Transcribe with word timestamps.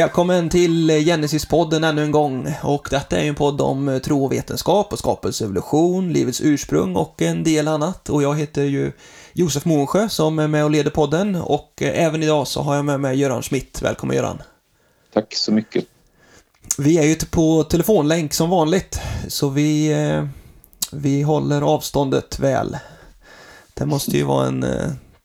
Välkommen 0.00 0.48
till 0.48 0.90
Genesis-podden 0.90 1.84
ännu 1.84 2.02
en 2.04 2.10
gång. 2.10 2.54
Och 2.62 2.88
detta 2.90 3.20
är 3.20 3.28
en 3.28 3.34
podd 3.34 3.60
om 3.60 4.00
tro 4.04 4.24
och 4.24 4.32
vetenskap 4.32 4.92
och 4.92 4.98
skapelseevolution, 4.98 6.12
livets 6.12 6.40
ursprung 6.40 6.96
och 6.96 7.22
en 7.22 7.44
del 7.44 7.68
annat. 7.68 8.08
Och 8.08 8.22
jag 8.22 8.38
heter 8.38 8.62
ju 8.62 8.92
Josef 9.32 9.64
Månsjö 9.64 10.08
som 10.08 10.38
är 10.38 10.48
med 10.48 10.64
och 10.64 10.70
leder 10.70 10.90
podden. 10.90 11.36
Och 11.36 11.82
även 11.82 12.22
idag 12.22 12.46
så 12.46 12.62
har 12.62 12.76
jag 12.76 12.84
med 12.84 13.00
mig 13.00 13.18
Göran 13.18 13.42
Schmidt. 13.42 13.82
Välkommen 13.82 14.16
Göran. 14.16 14.42
Tack 15.12 15.34
så 15.34 15.52
mycket. 15.52 15.84
Vi 16.78 16.98
är 16.98 17.04
ju 17.04 17.14
på 17.14 17.64
telefonlänk 17.64 18.34
som 18.34 18.50
vanligt. 18.50 19.00
Så 19.28 19.48
vi, 19.48 19.92
eh, 19.92 20.26
vi 20.92 21.22
håller 21.22 21.62
avståndet 21.62 22.38
väl. 22.38 22.76
Det 23.74 23.86
måste 23.86 24.16
ju 24.16 24.24
vara 24.24 24.46
en 24.46 24.64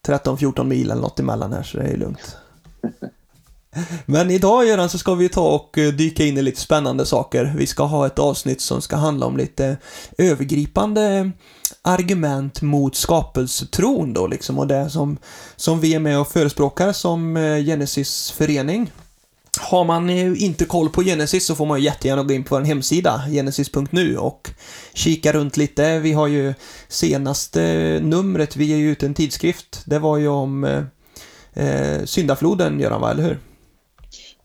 13-14 0.07 0.60
eh, 0.60 0.63
mil 0.63 0.91
eller 0.91 1.02
något 1.02 1.20
emellan 1.20 1.54
här 1.54 1.63
så 1.63 1.77
det 1.77 1.84
är 1.84 1.98
lugnt. 1.98 2.38
Men 4.05 4.31
idag 4.31 4.65
Göran 4.65 4.89
så 4.89 4.97
ska 4.97 5.15
vi 5.15 5.29
ta 5.29 5.55
och 5.55 5.77
eh, 5.77 5.93
dyka 5.93 6.25
in 6.25 6.38
i 6.38 6.41
lite 6.41 6.61
spännande 6.61 7.05
saker. 7.05 7.53
Vi 7.57 7.67
ska 7.67 7.84
ha 7.84 8.07
ett 8.07 8.20
avsnitt 8.20 8.61
som 8.61 8.81
ska 8.81 8.95
handla 8.95 9.25
om 9.25 9.38
lite 9.38 9.77
övergripande 10.17 11.31
argument 11.81 12.61
mot 12.61 12.95
skapelsetron 12.95 14.13
då 14.13 14.27
liksom 14.27 14.59
och 14.59 14.67
det 14.67 14.89
som, 14.89 15.17
som 15.55 15.79
vi 15.79 15.93
är 15.93 15.99
med 15.99 16.20
och 16.20 16.27
förespråkar 16.27 16.93
som 16.93 17.38
eh, 17.38 17.65
Genesis 17.65 18.31
förening. 18.31 18.91
Har 19.59 19.84
man 19.84 20.10
eh, 20.10 20.43
inte 20.43 20.65
koll 20.65 20.89
på 20.89 21.04
Genesis 21.04 21.45
så 21.45 21.55
får 21.55 21.65
man 21.65 21.82
jättegärna 21.82 22.23
gå 22.23 22.34
in 22.34 22.43
på 22.43 22.55
vår 22.55 22.62
hemsida, 22.62 23.23
genesis.nu 23.32 24.17
och 24.17 24.49
kika 24.93 25.34
runt 25.34 25.57
lite. 25.57 25.99
Vi 25.99 26.13
har 26.13 26.27
ju 26.27 26.54
senaste 26.87 27.62
numret, 28.04 28.55
vi 28.55 28.65
ger 28.65 28.77
ju 28.77 28.91
ut 28.91 29.04
en 29.04 29.13
tidskrift, 29.13 29.82
det 29.85 29.99
var 29.99 30.17
ju 30.17 30.27
om 30.27 30.63
eh 31.54 32.05
syndafloden, 32.05 32.79
Göran, 32.79 33.01
va, 33.01 33.12
eller 33.12 33.23
hur? 33.23 33.39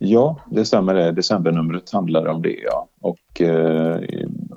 Ja, 0.02 0.36
det 0.50 0.64
stämmer. 0.64 0.94
Det. 0.94 1.12
Decembernumret 1.12 1.90
handlar 1.90 2.26
om 2.26 2.42
det. 2.42 2.58
Ja. 2.62 2.88
Och 3.00 3.40
eh, 3.40 4.00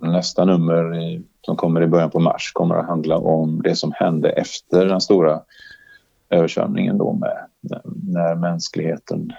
nästa 0.02 0.46
nummer 0.46 1.04
i, 1.04 1.24
som 1.42 1.56
kommer 1.56 1.82
i 1.82 1.88
början 1.88 2.10
på 2.10 2.20
mars 2.20 2.52
kommer 2.54 2.76
att 2.76 2.88
handla 2.88 3.18
om 3.18 3.62
det 3.62 3.76
som 3.76 3.92
hände 3.96 4.30
efter 4.30 4.86
den 4.86 5.02
stora 5.02 5.42
översvämningen 6.30 6.98
då 6.98 7.14
med 7.14 7.46
när 8.04 8.36
mänskligheten 8.36 9.32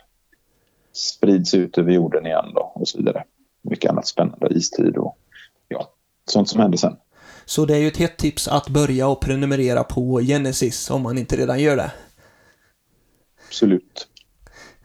sprids 0.92 1.54
ut 1.54 1.78
över 1.78 1.92
jorden 1.92 2.26
igen 2.26 2.52
då 2.54 2.72
och 2.74 2.88
så 2.88 2.98
vidare. 2.98 3.24
Mycket 3.62 3.90
annat 3.90 4.06
spännande, 4.06 4.48
istid 4.50 4.96
och 4.96 5.18
ja, 5.68 5.88
sånt 6.30 6.48
som 6.48 6.60
hände 6.60 6.78
sen. 6.78 6.96
Så 7.44 7.64
det 7.66 7.74
är 7.74 7.78
ju 7.78 7.88
ett 7.88 7.96
hett 7.96 8.16
tips 8.16 8.48
att 8.48 8.68
börja 8.68 9.08
och 9.08 9.20
prenumerera 9.20 9.84
på 9.84 10.20
Genesis 10.20 10.90
om 10.90 11.02
man 11.02 11.18
inte 11.18 11.36
redan 11.36 11.60
gör 11.60 11.76
det. 11.76 11.92
Absolut. 13.46 14.08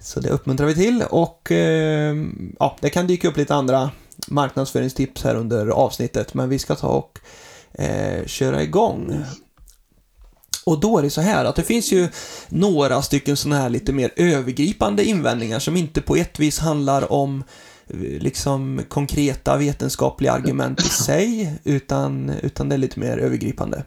Så 0.02 0.20
det 0.20 0.30
uppmuntrar 0.30 0.68
vi 0.68 0.76
till 0.76 1.04
och 1.10 1.52
eh, 1.52 2.16
ja, 2.60 2.78
det 2.80 2.90
kan 2.90 3.08
dyka 3.08 3.28
upp 3.28 3.38
lite 3.38 3.56
andra 3.56 3.92
marknadsföringstips 4.28 5.24
här 5.24 5.36
under 5.36 5.68
avsnittet 5.68 6.34
men 6.34 6.50
vi 6.50 6.60
ska 6.60 6.76
ta 6.76 6.88
och 6.88 7.20
eh, 7.74 8.26
köra 8.26 8.64
igång. 8.64 9.24
Och 10.66 10.80
då 10.80 10.98
är 10.98 11.02
det 11.02 11.10
så 11.10 11.22
här 11.22 11.46
att 11.46 11.56
det 11.56 11.64
finns 11.64 11.92
ju 11.92 12.08
några 12.50 13.02
stycken 13.02 13.38
sådana 13.38 13.62
här 13.62 13.70
lite 13.70 13.94
mer 13.94 14.12
övergripande 14.16 15.04
invändningar 15.04 15.60
som 15.60 15.78
inte 15.78 16.02
på 16.02 16.16
ett 16.16 16.40
vis 16.40 16.60
handlar 16.60 17.12
om 17.12 17.44
eh, 17.88 17.96
liksom 18.00 18.82
konkreta 18.88 19.58
vetenskapliga 19.58 20.32
argument 20.32 20.80
i 20.80 20.90
sig 20.90 21.54
utan, 21.64 22.30
utan 22.42 22.70
det 22.70 22.76
är 22.76 22.80
lite 22.80 23.00
mer 23.00 23.18
övergripande. 23.18 23.84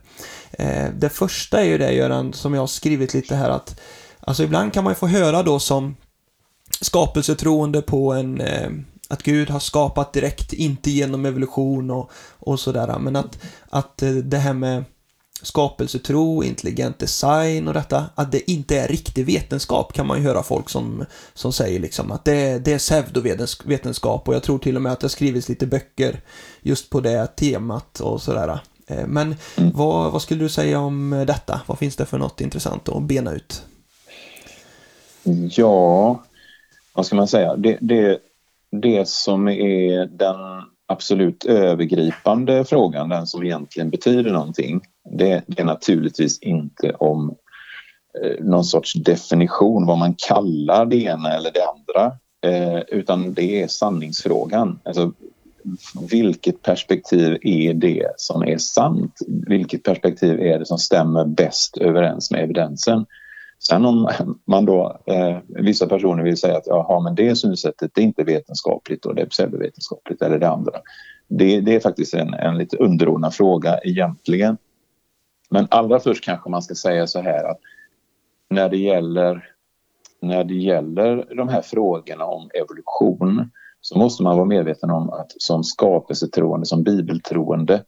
Eh, 0.53 0.87
det 0.99 1.09
första 1.09 1.61
är 1.61 1.65
ju 1.65 1.79
det 1.79 1.93
Göran, 1.93 2.33
som 2.33 2.55
jag 2.55 2.63
har 2.63 2.67
skrivit 2.67 3.15
lite 3.15 3.35
här 3.35 3.51
att 3.51 3.81
Alltså 4.27 4.43
ibland 4.43 4.73
kan 4.73 4.85
man 4.85 4.91
ju 4.91 4.95
få 4.95 5.07
höra 5.07 5.43
då 5.43 5.59
som 5.59 5.97
skapelsetroende 6.81 7.83
på 7.83 8.13
en 8.13 8.41
eh, 8.41 8.71
att 9.09 9.23
Gud 9.23 9.51
har 9.51 9.61
skapat 9.61 10.13
direkt, 10.13 10.53
inte 10.53 10.91
genom 10.91 11.27
evolution 11.27 11.91
och, 11.91 12.11
och 12.39 12.61
sådär. 12.61 12.99
Men 12.99 13.17
att, 13.17 13.39
att 13.71 14.03
eh, 14.03 14.11
det 14.11 14.39
här 14.39 14.53
med 14.53 14.85
skapelsetro, 15.43 16.45
intelligent 16.45 16.99
design 16.99 17.69
och 17.69 17.75
detta, 17.75 18.05
att 18.15 18.33
det 18.33 18.51
inte 18.51 18.79
är 18.79 18.89
riktig 18.89 19.27
vetenskap 19.27 19.93
kan 19.93 20.07
man 20.07 20.19
ju 20.19 20.25
höra 20.25 20.43
folk 20.43 20.69
som, 20.69 21.05
som 21.35 21.53
säger 21.53 21.81
liksom 21.81 22.13
att 22.13 22.25
det, 22.25 22.59
det 22.59 22.73
är 22.73 22.79
pseudovetenskap 22.79 24.29
och 24.29 24.35
jag 24.35 24.43
tror 24.43 24.59
till 24.59 24.77
och 24.77 24.83
med 24.83 24.93
att 24.93 25.01
det 25.01 25.05
har 25.05 25.11
skrivits 25.11 25.49
lite 25.49 25.67
böcker 25.67 26.21
just 26.61 26.91
på 26.91 27.01
det 27.01 27.27
temat 27.27 28.01
och 28.01 28.23
sådär. 28.23 28.61
Eh, 28.87 29.07
men 29.07 29.37
mm. 29.57 29.71
vad, 29.75 30.13
vad 30.13 30.23
skulle 30.23 30.45
du 30.45 30.49
säga 30.49 30.81
om 30.81 31.25
detta? 31.27 31.61
Vad 31.67 31.79
finns 31.79 31.97
det 31.97 32.07
för 32.07 32.19
något 32.19 32.41
intressant 32.41 32.89
att 32.89 33.03
bena 33.03 33.33
ut? 33.33 33.63
Ja, 35.51 36.23
vad 36.95 37.07
ska 37.07 37.17
man 37.17 37.29
säga? 37.29 37.57
Det, 37.57 37.79
det, 37.81 38.19
det 38.71 39.09
som 39.09 39.49
är 39.49 40.07
den 40.07 40.37
absolut 40.87 41.45
övergripande 41.45 42.65
frågan, 42.65 43.09
den 43.09 43.27
som 43.27 43.45
egentligen 43.45 43.91
betyder 43.91 44.31
någonting, 44.33 44.81
det, 45.11 45.43
det 45.47 45.61
är 45.61 45.65
naturligtvis 45.65 46.39
inte 46.39 46.93
om 46.93 47.37
eh, 48.23 48.45
någon 48.45 48.65
sorts 48.65 48.95
definition, 48.95 49.87
vad 49.87 49.99
man 49.99 50.15
kallar 50.29 50.87
det 50.87 50.97
ena 50.97 51.35
eller 51.35 51.51
det 51.51 51.65
andra, 51.65 52.17
eh, 52.47 52.81
utan 52.89 53.35
det 53.35 53.63
är 53.63 53.69
sanningsfrågan. 53.69 54.81
Alltså, 54.83 55.13
vilket 56.11 56.63
perspektiv 56.63 57.39
är 57.43 57.75
det 57.75 58.13
som 58.17 58.43
är 58.43 58.59
sant? 58.59 59.19
Vilket 59.47 59.83
perspektiv 59.83 60.41
är 60.41 60.59
det 60.59 60.67
som 60.67 60.79
stämmer 60.79 61.25
bäst 61.25 61.77
överens 61.77 62.31
med 62.31 62.45
evidensen? 62.45 63.07
Sen 63.69 63.85
om 63.85 64.09
man 64.45 64.65
då, 64.65 65.01
eh, 65.07 65.39
vissa 65.47 65.87
personer 65.87 66.23
vill 66.23 66.37
säga 66.37 66.57
att 66.57 66.67
jaha, 66.67 67.01
men 67.01 67.15
det 67.15 67.37
synsättet 67.37 67.91
det 67.95 68.01
är 68.01 68.05
inte 68.05 68.25
vetenskapligt 68.25 69.07
och 69.07 69.15
det 69.15 69.23
är 69.23 69.27
pseudovetenskapligt 69.27 70.23
eller 70.23 70.39
det 70.39 70.49
andra. 70.49 70.73
Det, 71.29 71.61
det 71.61 71.75
är 71.75 71.81
faktiskt 71.81 72.15
en, 72.15 72.35
en 72.35 72.59
lite 72.59 72.77
underordnad 72.77 73.35
fråga 73.35 73.79
egentligen. 73.85 74.57
Men 75.51 75.67
allra 75.71 76.01
först 76.01 76.25
kanske 76.25 76.51
man 76.51 76.63
ska 76.63 76.75
säga 76.75 77.07
så 77.07 77.21
här 77.21 77.45
att 77.45 77.59
när 78.51 78.69
det 78.69 78.79
gäller, 78.79 79.45
när 80.21 80.45
det 80.45 80.55
gäller 80.55 81.35
de 81.37 81.49
här 81.49 81.63
frågorna 81.63 82.25
om 82.25 82.51
evolution 82.55 83.51
så 83.81 83.99
måste 83.99 84.23
man 84.23 84.37
vara 84.37 84.47
medveten 84.47 84.91
om 84.91 85.11
att 85.11 85.33
som 85.37 85.65
skapelsetroende, 85.65 86.67
som 86.67 86.83
bibeltroende 86.83 87.85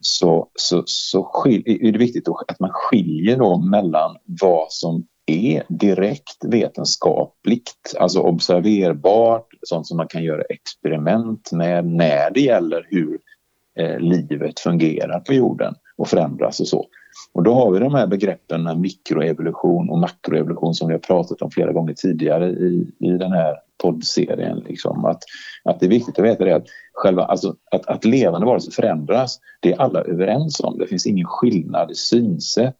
så, 0.00 0.50
så, 0.54 0.82
så 0.86 1.24
skil, 1.24 1.62
är 1.66 1.92
det 1.92 1.98
viktigt 1.98 2.28
att 2.28 2.60
man 2.60 2.70
skiljer 2.72 3.36
då 3.36 3.58
mellan 3.58 4.16
vad 4.24 4.66
som 4.72 5.06
är 5.26 5.62
direkt 5.68 6.44
vetenskapligt, 6.44 7.94
alltså 7.98 8.20
observerbart, 8.20 9.46
sånt 9.62 9.86
som 9.86 9.96
man 9.96 10.08
kan 10.08 10.24
göra 10.24 10.42
experiment 10.42 11.52
med 11.52 11.86
när 11.86 12.30
det 12.30 12.40
gäller 12.40 12.86
hur 12.90 13.18
eh, 13.78 13.98
livet 13.98 14.60
fungerar 14.60 15.20
på 15.20 15.32
jorden 15.32 15.74
och 15.96 16.08
förändras 16.08 16.60
och 16.60 16.68
så. 16.68 16.86
Och 17.32 17.42
då 17.42 17.54
har 17.54 17.70
vi 17.70 17.78
de 17.78 17.94
här 17.94 18.06
begreppen 18.06 18.62
med 18.62 18.78
mikroevolution 18.80 19.90
och 19.90 19.98
makroevolution 19.98 20.74
som 20.74 20.88
vi 20.88 20.94
har 20.94 21.00
pratat 21.00 21.42
om 21.42 21.50
flera 21.50 21.72
gånger 21.72 21.94
tidigare 21.94 22.48
i, 22.48 22.92
i 22.98 23.10
den 23.10 23.32
här 23.32 23.56
poddserien. 23.82 24.58
Liksom. 24.58 25.04
Att, 25.04 25.22
att 25.64 25.80
det 25.80 25.86
är 25.86 25.90
viktigt 25.90 26.18
att 26.18 26.24
veta 26.24 26.44
det 26.44 26.56
att, 26.56 26.66
själva, 26.92 27.24
alltså, 27.24 27.54
att, 27.70 27.86
att 27.86 28.04
levande 28.04 28.46
varelser 28.46 28.72
förändras, 28.72 29.38
det 29.60 29.72
är 29.72 29.80
alla 29.80 30.00
överens 30.00 30.60
om. 30.60 30.78
Det 30.78 30.86
finns 30.86 31.06
ingen 31.06 31.26
skillnad 31.26 31.90
i 31.90 31.94
synsätt 31.94 32.76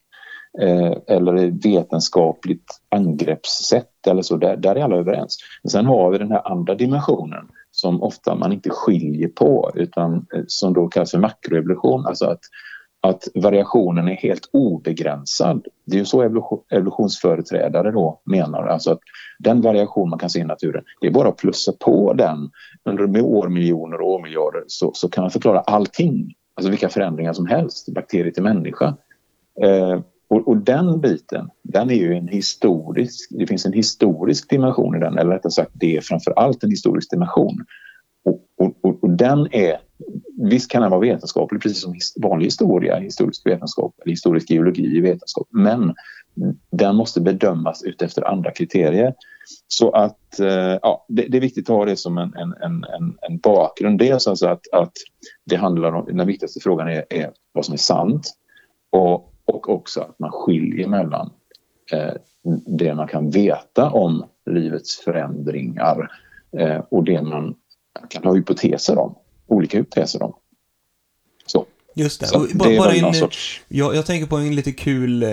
Eh, 0.61 0.93
eller 1.07 1.51
vetenskapligt 1.63 2.81
angreppssätt 2.89 4.07
eller 4.07 4.23
så. 4.23 4.37
Där, 4.37 4.57
där 4.57 4.77
är 4.77 4.85
alla 4.85 4.97
överens. 4.97 5.39
Men 5.63 5.71
sen 5.71 5.87
har 5.87 6.11
vi 6.11 6.19
den 6.19 6.33
här 6.33 6.53
andra 6.53 6.75
dimensionen 6.75 7.49
som 7.71 8.03
ofta 8.03 8.35
man 8.35 8.53
inte 8.53 8.71
skiljer 8.71 9.29
på 9.29 9.71
utan 9.75 10.27
eh, 10.35 10.43
som 10.47 10.75
då 10.75 10.89
kallas 10.89 11.11
för 11.11 11.19
makroevolution. 11.19 12.07
Alltså 12.07 12.25
att, 12.27 12.41
att 13.01 13.29
variationen 13.35 14.09
är 14.09 14.15
helt 14.15 14.51
obegränsad. 14.53 15.67
Det 15.85 15.97
är 15.97 15.99
ju 15.99 16.05
så 16.05 16.23
evolutionsföreträdare 16.71 17.91
då 17.91 18.21
menar. 18.25 18.67
Alltså 18.67 18.91
att 18.91 19.01
den 19.39 19.61
variation 19.61 20.11
man 20.11 20.19
kan 20.19 20.31
se 20.31 20.41
i 20.41 20.45
naturen, 20.45 20.85
det 21.01 21.07
är 21.07 21.11
bara 21.13 21.29
att 21.29 21.37
plussa 21.37 21.73
på 21.81 22.13
den 22.13 22.51
under 22.85 23.21
årmiljoner 23.21 24.01
och 24.01 24.11
årmiljarder 24.11 24.65
så, 24.67 24.91
så 24.95 25.09
kan 25.09 25.23
man 25.23 25.31
förklara 25.31 25.61
allting. 25.61 26.35
Alltså 26.55 26.71
vilka 26.71 26.89
förändringar 26.89 27.33
som 27.33 27.47
helst, 27.47 27.89
bakterier 27.89 28.31
till 28.31 28.43
människa. 28.43 28.97
Eh, 29.63 30.01
och, 30.29 30.49
och, 30.49 30.57
den 30.57 31.01
biten, 31.01 31.51
den 31.63 31.91
är 31.91 31.95
ju 31.95 32.15
en 32.15 32.29
historisk, 32.29 33.31
det 33.31 33.47
finns 33.47 33.67
en 33.67 33.73
historisk 33.73 34.51
dimension 34.51 34.97
i 34.97 35.01
den, 35.01 35.19
eller 35.19 35.31
rättare 35.31 35.53
sagt 35.53 35.71
det 35.75 35.97
är 35.97 36.01
framför 36.01 36.31
allt 36.31 36.65
en 36.65 36.71
historisk 36.71 37.11
dimension. 37.11 37.65
Och, 38.25 38.45
och, 38.57 39.05
och, 39.05 39.11
den 39.11 39.49
är, 39.55 39.77
visst 40.51 40.71
kan 40.71 40.83
den 40.83 40.91
vara 40.91 41.01
vetenskaplig 41.01 41.63
precis 41.63 41.83
som 41.83 41.95
vanlig 42.23 42.45
historia, 42.45 42.97
historisk 42.97 43.47
vetenskap 43.47 43.95
eller 44.03 44.11
historisk 44.11 44.51
geologi 44.51 44.97
i 44.97 45.01
vetenskap, 45.01 45.49
men 45.51 45.95
den 46.71 46.97
måste 46.97 47.21
bedömas 47.21 47.83
utefter 47.83 48.29
andra 48.29 48.51
kriterier. 48.51 49.15
Så 49.69 49.91
att 49.91 50.41
eh, 50.41 50.79
ja, 50.83 51.07
det, 51.09 51.23
det, 51.23 51.37
är 51.37 51.41
viktigt 51.41 51.71
att 51.71 51.77
ha 51.77 51.85
det 51.85 51.97
som 51.97 52.19
en, 52.19 52.35
en, 52.35 52.55
en, 52.63 52.85
en 53.29 53.39
bakgrund. 53.39 53.99
Dels 53.99 54.27
alltså 54.27 54.47
att, 54.47 54.73
att 54.73 54.93
det 55.45 55.57
handlar 55.57 55.93
om, 55.93 56.17
den 56.17 56.27
viktigaste 56.27 56.61
frågan 56.61 56.89
är, 56.89 57.05
är 57.11 57.31
vad 57.53 57.65
som 57.65 57.73
är 57.73 57.79
sant 57.79 58.33
och 58.91 59.33
och 59.47 59.69
också 59.71 60.01
att 60.01 60.19
man 60.19 60.31
skiljer 60.33 60.89
mellan 60.89 61.31
eh, 61.93 62.13
det 62.67 62.95
man 62.95 63.09
kan 63.09 63.31
veta 63.31 63.91
om 63.91 64.25
livets 64.51 64.97
förändringar 65.05 66.11
eh, 66.59 66.79
och 66.91 67.05
det 67.05 67.23
man 67.23 67.55
kan 68.09 68.25
ha 68.25 68.35
hypoteser 68.35 68.99
om, 68.99 69.15
olika 69.47 69.79
hypoteser 69.79 70.23
om. 70.23 70.33
Så. 71.47 71.67
Just 71.99 72.21
det. 72.21 72.27
Så 72.27 72.41
Och 72.41 72.47
det 72.49 72.79
bara, 72.79 72.93
en, 72.93 73.15
sorts... 73.15 73.61
jag, 73.69 73.95
jag 73.95 74.07
tänker 74.07 74.27
på 74.27 74.37
en 74.37 74.55
lite 74.57 74.73
kul 74.73 75.23
eh, 75.23 75.29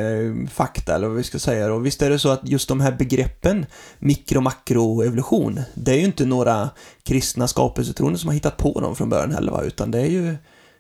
fakta, 0.51 0.95
eller 0.95 1.07
vad 1.07 1.17
vi 1.17 1.23
ska 1.23 1.39
säga 1.39 1.67
då. 1.67 1.77
Visst 1.79 2.01
är 2.01 2.09
det 2.09 2.19
så 2.19 2.29
att 2.29 2.49
just 2.49 2.69
de 2.69 2.81
här 2.81 2.91
begreppen, 2.91 3.65
mikro, 3.99 4.41
makro, 4.41 5.01
evolution, 5.03 5.59
det 5.75 5.91
är 5.91 5.95
ju 5.97 6.05
inte 6.05 6.25
några 6.25 6.69
kristna 7.03 7.47
skapelsetroende 7.47 8.19
som 8.19 8.27
har 8.27 8.33
hittat 8.33 8.57
på 8.57 8.79
dem 8.79 8.95
från 8.95 9.09
början 9.09 9.31
heller, 9.31 9.51
va? 9.51 9.61
utan 9.63 9.91
det 9.91 9.99
är 10.01 10.05
ju 10.09 10.27
eh, 10.29 10.35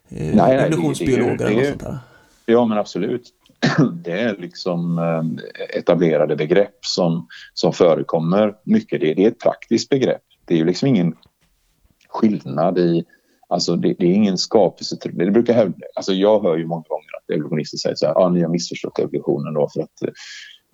nej, 0.09 0.33
det- 0.35 0.43
evolutionsbiologer 0.63 1.37
det 1.37 1.43
är 1.43 1.47
eller 1.47 1.61
ju- 1.61 1.69
något 1.71 1.81
sånt 1.81 1.91
där. 1.91 1.99
Ja, 2.45 2.65
men 2.65 2.77
absolut. 2.77 3.29
Det 4.03 4.11
är 4.11 4.37
liksom 4.37 4.97
eh, 4.97 5.77
etablerade 5.79 6.35
begrepp 6.35 6.85
som, 6.85 7.27
som 7.53 7.73
förekommer 7.73 8.55
mycket. 8.63 9.01
Det, 9.01 9.13
det 9.13 9.23
är 9.23 9.27
ett 9.27 9.39
praktiskt 9.39 9.89
begrepp. 9.89 10.21
Det 10.45 10.53
är 10.53 10.57
ju 10.57 10.65
liksom 10.65 10.87
ingen 10.87 11.15
skillnad 12.09 12.77
i... 12.77 13.05
Alltså 13.47 13.75
det, 13.75 13.95
det 13.99 14.05
är 14.05 14.13
ingen 14.13 14.37
skapelse. 14.37 14.97
Det 15.03 15.31
brukar 15.31 15.53
hävda, 15.53 15.77
alltså 15.95 16.13
jag 16.13 16.43
hör 16.43 16.57
ju 16.57 16.65
många 16.65 16.83
gånger 16.87 17.17
att 17.17 17.29
evolutionister 17.29 17.77
säger 17.77 17.95
så 17.95 18.05
här, 18.05 18.17
ah, 18.17 18.29
ni 18.29 18.41
har 18.41 18.49
missförstått 18.49 18.99
evolutionen 18.99 19.53
då 19.53 19.69
för 19.73 19.81
att 19.81 20.15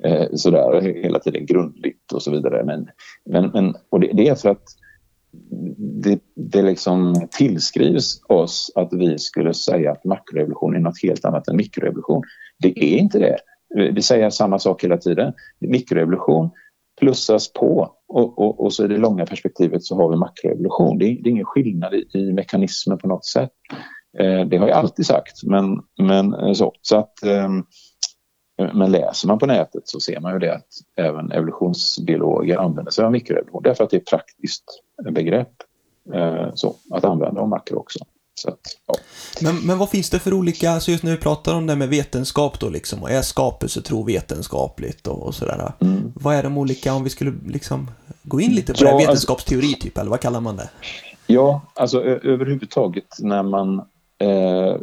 eh, 0.03 0.27
sådär 0.35 0.81
hela 0.81 1.19
tiden 1.19 1.45
grundligt 1.45 2.11
och 2.13 2.23
så 2.23 2.31
vidare. 2.31 2.63
Men, 2.65 2.87
men, 3.25 3.49
men, 3.53 3.75
och 3.89 3.99
det, 3.99 4.11
det 4.13 4.27
är 4.27 4.35
för 4.35 4.49
att 4.49 4.63
det, 6.03 6.19
det 6.35 6.61
liksom 6.61 7.27
tillskrivs 7.31 8.21
oss 8.27 8.71
att 8.75 8.93
vi 8.93 9.19
skulle 9.19 9.53
säga 9.53 9.91
att 9.91 10.05
makroevolution 10.05 10.75
är 10.75 10.79
något 10.79 11.03
helt 11.03 11.25
annat 11.25 11.47
än 11.47 11.55
mikroevolution. 11.55 12.23
Det 12.59 12.83
är 12.83 12.97
inte 12.97 13.19
det. 13.19 13.37
Vi 13.93 14.01
säger 14.01 14.29
samma 14.29 14.59
sak 14.59 14.83
hela 14.83 14.97
tiden. 14.97 15.33
Mikroevolution 15.59 16.49
plussas 16.99 17.53
på 17.53 17.95
och, 18.07 18.39
och, 18.39 18.63
och 18.63 18.73
så 18.73 18.85
i 18.85 18.87
det 18.87 18.97
långa 18.97 19.25
perspektivet 19.25 19.83
så 19.83 19.95
har 19.95 20.09
vi 20.09 20.17
makroevolution. 20.17 20.97
Det 20.97 21.05
är, 21.05 21.23
det 21.23 21.29
är 21.29 21.31
ingen 21.31 21.45
skillnad 21.45 21.93
i, 21.93 22.05
i 22.13 22.33
mekanismen 22.33 22.97
på 22.97 23.07
något 23.07 23.25
sätt. 23.25 23.51
Eh, 24.19 24.45
det 24.47 24.57
har 24.57 24.67
jag 24.67 24.77
alltid 24.77 25.05
sagt, 25.05 25.43
men, 25.43 25.79
men 26.01 26.33
eh, 26.33 26.53
så. 26.53 26.73
så 26.81 26.97
att, 26.97 27.23
eh, 27.23 27.49
men 28.73 28.91
läser 28.91 29.27
man 29.27 29.39
på 29.39 29.45
nätet 29.45 29.83
så 29.85 29.99
ser 29.99 30.19
man 30.19 30.33
ju 30.33 30.39
det 30.39 30.55
att 30.55 30.67
även 30.95 31.31
evolutionsbiologer 31.31 32.57
använder 32.57 32.91
sig 32.91 33.05
av 33.05 33.11
mikroevolution 33.11 33.63
därför 33.63 33.83
att 33.83 33.89
det 33.89 33.97
är 33.97 34.01
ett 34.01 34.09
praktiskt 34.09 34.63
begrepp 35.11 35.53
eh, 36.13 36.47
så, 36.53 36.75
att 36.91 37.05
använda 37.05 37.41
om 37.41 37.49
makro 37.49 37.77
också. 37.77 37.99
Så 38.35 38.49
att, 38.49 38.59
ja. 38.87 38.95
Men, 39.41 39.55
men 39.65 39.77
vad 39.77 39.89
finns 39.89 40.09
det 40.09 40.19
för 40.19 40.33
olika, 40.33 40.71
alltså 40.71 40.91
just 40.91 41.03
när 41.03 41.11
vi 41.11 41.17
pratar 41.17 41.55
om 41.55 41.67
det 41.67 41.75
med 41.75 41.89
vetenskap 41.89 42.59
då 42.59 42.69
liksom, 42.69 43.03
och 43.03 43.11
är 43.11 43.21
skapelsetro 43.21 44.03
vetenskapligt 44.03 45.07
och, 45.07 45.23
och 45.23 45.35
sådär. 45.35 45.71
Mm. 45.79 46.13
Vad 46.15 46.35
är 46.35 46.43
de 46.43 46.57
olika, 46.57 46.93
om 46.93 47.03
vi 47.03 47.09
skulle 47.09 47.33
liksom 47.47 47.91
gå 48.23 48.41
in 48.41 48.51
lite 48.51 48.73
på 48.73 48.79
Ja, 48.79 48.85
det, 48.85 48.91
alltså- 48.91 49.07
vetenskapsteori 49.07 49.73
typ, 49.73 49.97
eller 49.97 50.09
vad 50.09 50.19
kallar 50.19 50.41
man 50.41 50.55
det? 50.55 50.69
Ja, 51.27 51.61
alltså 51.73 52.01
överhuvudtaget 52.03 53.17
när 53.19 53.43
man 53.43 53.79
eh, 54.17 54.75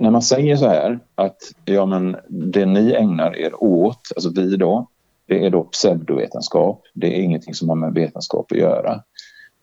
när 0.00 0.10
man 0.10 0.22
säger 0.22 0.56
så 0.56 0.68
här 0.68 0.98
att 1.14 1.36
ja, 1.64 1.86
men 1.86 2.16
det 2.28 2.66
ni 2.66 2.92
ägnar 2.92 3.36
er 3.36 3.62
åt, 3.62 4.12
alltså 4.16 4.30
vi 4.34 4.56
då, 4.56 4.88
det 5.26 5.46
är 5.46 5.50
då 5.50 5.64
pseudovetenskap. 5.64 6.82
Det 6.94 7.06
är 7.06 7.22
ingenting 7.22 7.54
som 7.54 7.68
har 7.68 7.76
med 7.76 7.94
vetenskap 7.94 8.52
att 8.52 8.58
göra. 8.58 9.02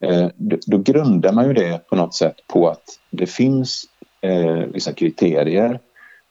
Eh, 0.02 0.28
då, 0.36 0.58
då 0.68 0.78
grundar 0.78 1.34
man 1.34 1.48
ju 1.48 1.54
det 1.54 1.88
på 1.90 1.96
något 1.96 2.16
sätt 2.16 2.36
på 2.48 2.70
att 2.70 2.84
det 3.12 3.25
finns 3.25 3.86
eh, 4.22 4.58
vissa 4.74 4.94
kriterier 4.94 5.80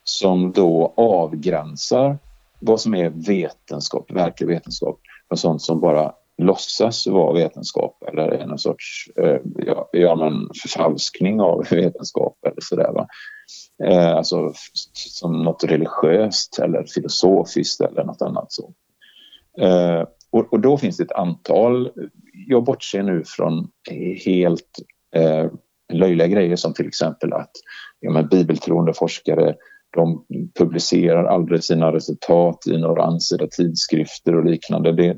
som 0.05 0.53
då 0.53 0.93
avgränsar 0.97 2.19
vad 2.59 2.81
som 2.81 2.95
är 2.95 3.11
vetenskap, 3.11 4.11
verklig 4.11 4.47
vetenskap, 4.47 5.01
och 5.29 5.39
sånt 5.39 5.63
som 5.63 5.81
bara 5.81 6.13
låtsas 6.43 7.07
vara 7.07 7.33
vetenskap 7.33 8.03
eller 8.09 8.29
är 8.29 8.47
någon 8.47 8.59
sorts 8.59 9.09
eh, 9.17 9.41
ja, 9.67 9.89
ja, 9.93 10.17
men 10.17 10.49
förfalskning 10.63 11.41
av 11.41 11.67
vetenskap 11.71 12.37
eller 12.47 12.61
sådär. 12.61 12.93
Va? 12.93 13.07
Eh, 13.85 14.17
alltså 14.17 14.53
som 14.95 15.43
något 15.43 15.65
religiöst 15.65 16.59
eller 16.59 16.85
filosofiskt 16.95 17.81
eller 17.81 18.05
något 18.05 18.23
annat 18.23 18.53
så. 18.53 18.73
Eh, 19.59 20.05
och, 20.31 20.53
och 20.53 20.61
då 20.61 20.79
finns 20.79 20.97
det 20.97 21.03
ett 21.03 21.13
antal, 21.13 21.91
jag 22.49 22.65
bortser 22.65 23.03
nu 23.03 23.23
från 23.27 23.69
helt 24.25 24.69
eh, 25.15 25.47
löjliga 25.93 26.27
grejer 26.27 26.57
som 26.57 26.75
till 26.75 26.87
exempel 26.87 27.33
att 27.33 27.51
ja, 28.01 28.11
men 28.11 28.29
bibeltroende 28.29 28.95
forskare 28.95 29.55
de 29.97 30.25
publicerar 30.59 31.25
aldrig 31.25 31.65
sina 31.65 31.93
resultat 31.93 32.67
i 32.67 32.79
några 32.79 33.03
ansedda 33.03 33.47
tidskrifter 33.47 34.37
och 34.37 34.45
liknande. 34.45 34.93
Det, 34.93 35.17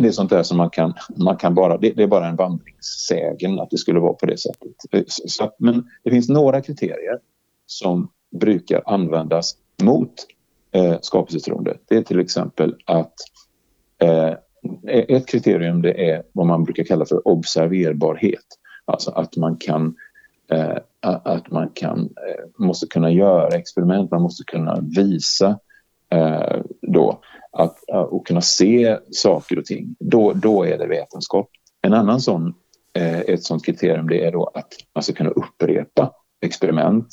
det, 0.00 0.08
är 0.08 0.12
sånt 0.12 0.30
där 0.30 0.42
som 0.42 0.56
man 0.56 0.70
kan, 0.70 0.94
man 1.16 1.36
kan 1.36 1.54
bara, 1.54 1.78
det, 1.78 1.90
det 1.90 2.02
är 2.02 2.06
bara 2.06 2.28
en 2.28 2.36
vandringssägen 2.36 3.60
att 3.60 3.70
det 3.70 3.78
skulle 3.78 4.00
vara 4.00 4.12
på 4.12 4.26
det 4.26 4.38
sättet. 4.38 4.72
Så, 5.06 5.50
men 5.58 5.84
det 6.04 6.10
finns 6.10 6.28
några 6.28 6.60
kriterier 6.60 7.18
som 7.66 8.10
brukar 8.40 8.82
användas 8.86 9.56
mot 9.82 10.12
eh, 10.72 10.96
skapelsetroende. 11.00 11.78
Det 11.88 11.96
är 11.96 12.02
till 12.02 12.20
exempel 12.20 12.74
att 12.84 13.14
eh, 14.02 14.34
ett 14.88 15.26
kriterium 15.26 15.82
det 15.82 16.10
är 16.10 16.22
vad 16.32 16.46
man 16.46 16.64
brukar 16.64 16.84
kalla 16.84 17.04
för 17.04 17.28
observerbarhet. 17.28 18.46
Alltså 18.84 19.10
att 19.10 19.36
man 19.36 19.56
kan 19.56 19.94
eh, 20.50 20.78
att 21.00 21.50
man 21.50 21.70
kan, 21.74 21.98
eh, 22.00 22.44
måste 22.64 22.86
kunna 22.86 23.10
göra 23.10 23.56
experiment, 23.56 24.10
man 24.10 24.22
måste 24.22 24.44
kunna 24.44 24.80
visa 24.96 25.58
eh, 26.10 26.60
då 26.82 27.10
eh, 27.10 27.18
Eh, 27.92 28.00
och 28.00 28.26
kunna 28.26 28.40
se 28.40 28.98
saker 29.10 29.58
och 29.58 29.64
ting. 29.64 29.96
Då, 30.00 30.32
då 30.32 30.64
är 30.64 30.78
det 30.78 30.86
vetenskap. 30.86 31.50
En 31.82 31.94
annan 31.94 32.20
sån, 32.20 32.54
eh, 32.94 33.20
ett 33.20 33.42
sånt 33.42 33.64
kriterium 33.64 34.08
det 34.08 34.24
är 34.24 34.32
då 34.32 34.50
att 34.54 34.72
man 34.94 35.02
ska 35.02 35.12
kunna 35.12 35.30
upprepa 35.30 36.12
experiment. 36.40 37.06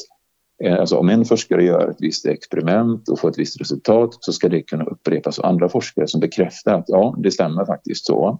Eh, 0.63 0.79
alltså 0.79 0.97
om 0.97 1.09
en 1.09 1.25
forskare 1.25 1.63
gör 1.63 1.89
ett 1.89 1.97
visst 1.99 2.25
experiment 2.25 3.09
och 3.09 3.19
får 3.19 3.29
ett 3.29 3.37
visst 3.37 3.61
resultat 3.61 4.17
så 4.19 4.33
ska 4.33 4.49
det 4.49 4.61
kunna 4.61 4.83
upprepas 4.83 5.39
av 5.39 5.45
andra 5.45 5.69
forskare 5.69 6.07
som 6.07 6.19
bekräftar 6.19 6.73
att 6.73 6.85
ja, 6.87 7.15
det 7.17 7.31
stämmer 7.31 7.65
faktiskt 7.65 8.05
så. 8.05 8.39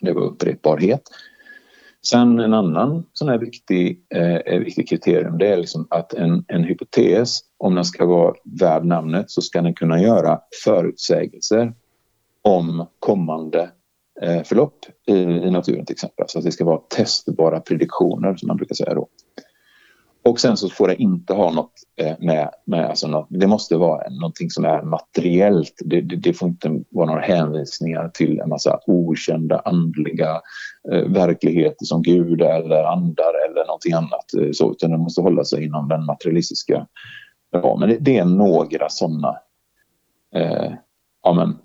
Det 0.00 0.12
var 0.12 0.22
upprepbarhet. 0.22 1.02
Sen 2.02 2.38
en 2.38 2.54
annan 2.54 3.06
sån 3.12 3.28
här 3.28 3.38
viktig, 3.38 4.00
eh, 4.14 4.36
eh, 4.36 4.58
viktig 4.58 4.88
kriterium 4.88 5.38
det 5.38 5.48
är 5.48 5.56
liksom 5.56 5.86
att 5.90 6.12
en, 6.12 6.44
en 6.48 6.64
hypotes, 6.64 7.38
om 7.58 7.74
den 7.74 7.84
ska 7.84 8.06
vara 8.06 8.34
värd 8.60 8.84
namnet 8.84 9.30
så 9.30 9.42
ska 9.42 9.62
den 9.62 9.74
kunna 9.74 10.00
göra 10.00 10.40
förutsägelser 10.64 11.74
om 12.42 12.86
kommande 12.98 13.70
eh, 14.22 14.42
förlopp 14.42 14.86
i, 15.06 15.16
i 15.16 15.50
naturen 15.50 15.86
till 15.86 15.94
exempel. 15.94 16.24
Så 16.28 16.38
att 16.38 16.44
det 16.44 16.52
ska 16.52 16.64
vara 16.64 16.78
testbara 16.78 17.60
prediktioner 17.60 18.36
som 18.36 18.46
man 18.46 18.56
brukar 18.56 18.74
säga 18.74 18.94
då. 18.94 19.08
Och 20.26 20.40
sen 20.40 20.56
så 20.56 20.68
får 20.68 20.88
det 20.88 21.02
inte 21.02 21.34
ha 21.34 21.52
något 21.52 21.72
eh, 21.96 22.14
med, 22.18 22.50
med 22.64 22.86
alltså 22.86 23.08
något, 23.08 23.26
det 23.30 23.46
måste 23.46 23.76
vara 23.76 24.10
någonting 24.10 24.50
som 24.50 24.64
är 24.64 24.82
materiellt. 24.82 25.74
Det, 25.84 26.00
det, 26.00 26.16
det 26.16 26.32
får 26.32 26.48
inte 26.48 26.82
vara 26.90 27.06
några 27.06 27.20
hänvisningar 27.20 28.08
till 28.08 28.40
en 28.40 28.48
massa 28.48 28.80
okända 28.86 29.62
andliga 29.64 30.40
eh, 30.92 31.04
verkligheter 31.08 31.84
som 31.84 32.02
Gud 32.02 32.42
eller 32.42 32.84
andar 32.84 33.32
eller 33.50 33.66
någonting 33.66 33.92
annat. 33.92 34.34
Eh, 34.40 34.50
så, 34.52 34.72
utan 34.72 34.90
det 34.90 34.98
måste 34.98 35.20
hålla 35.20 35.44
sig 35.44 35.64
inom 35.64 35.88
den 35.88 36.06
materialistiska 36.06 36.86
ramen. 37.54 37.88
Det, 37.88 37.98
det 38.00 38.18
är 38.18 38.24
några 38.24 38.88
sådana 38.88 39.36
eh, 40.34 40.72
ja, 41.22 41.32
men, 41.32 41.58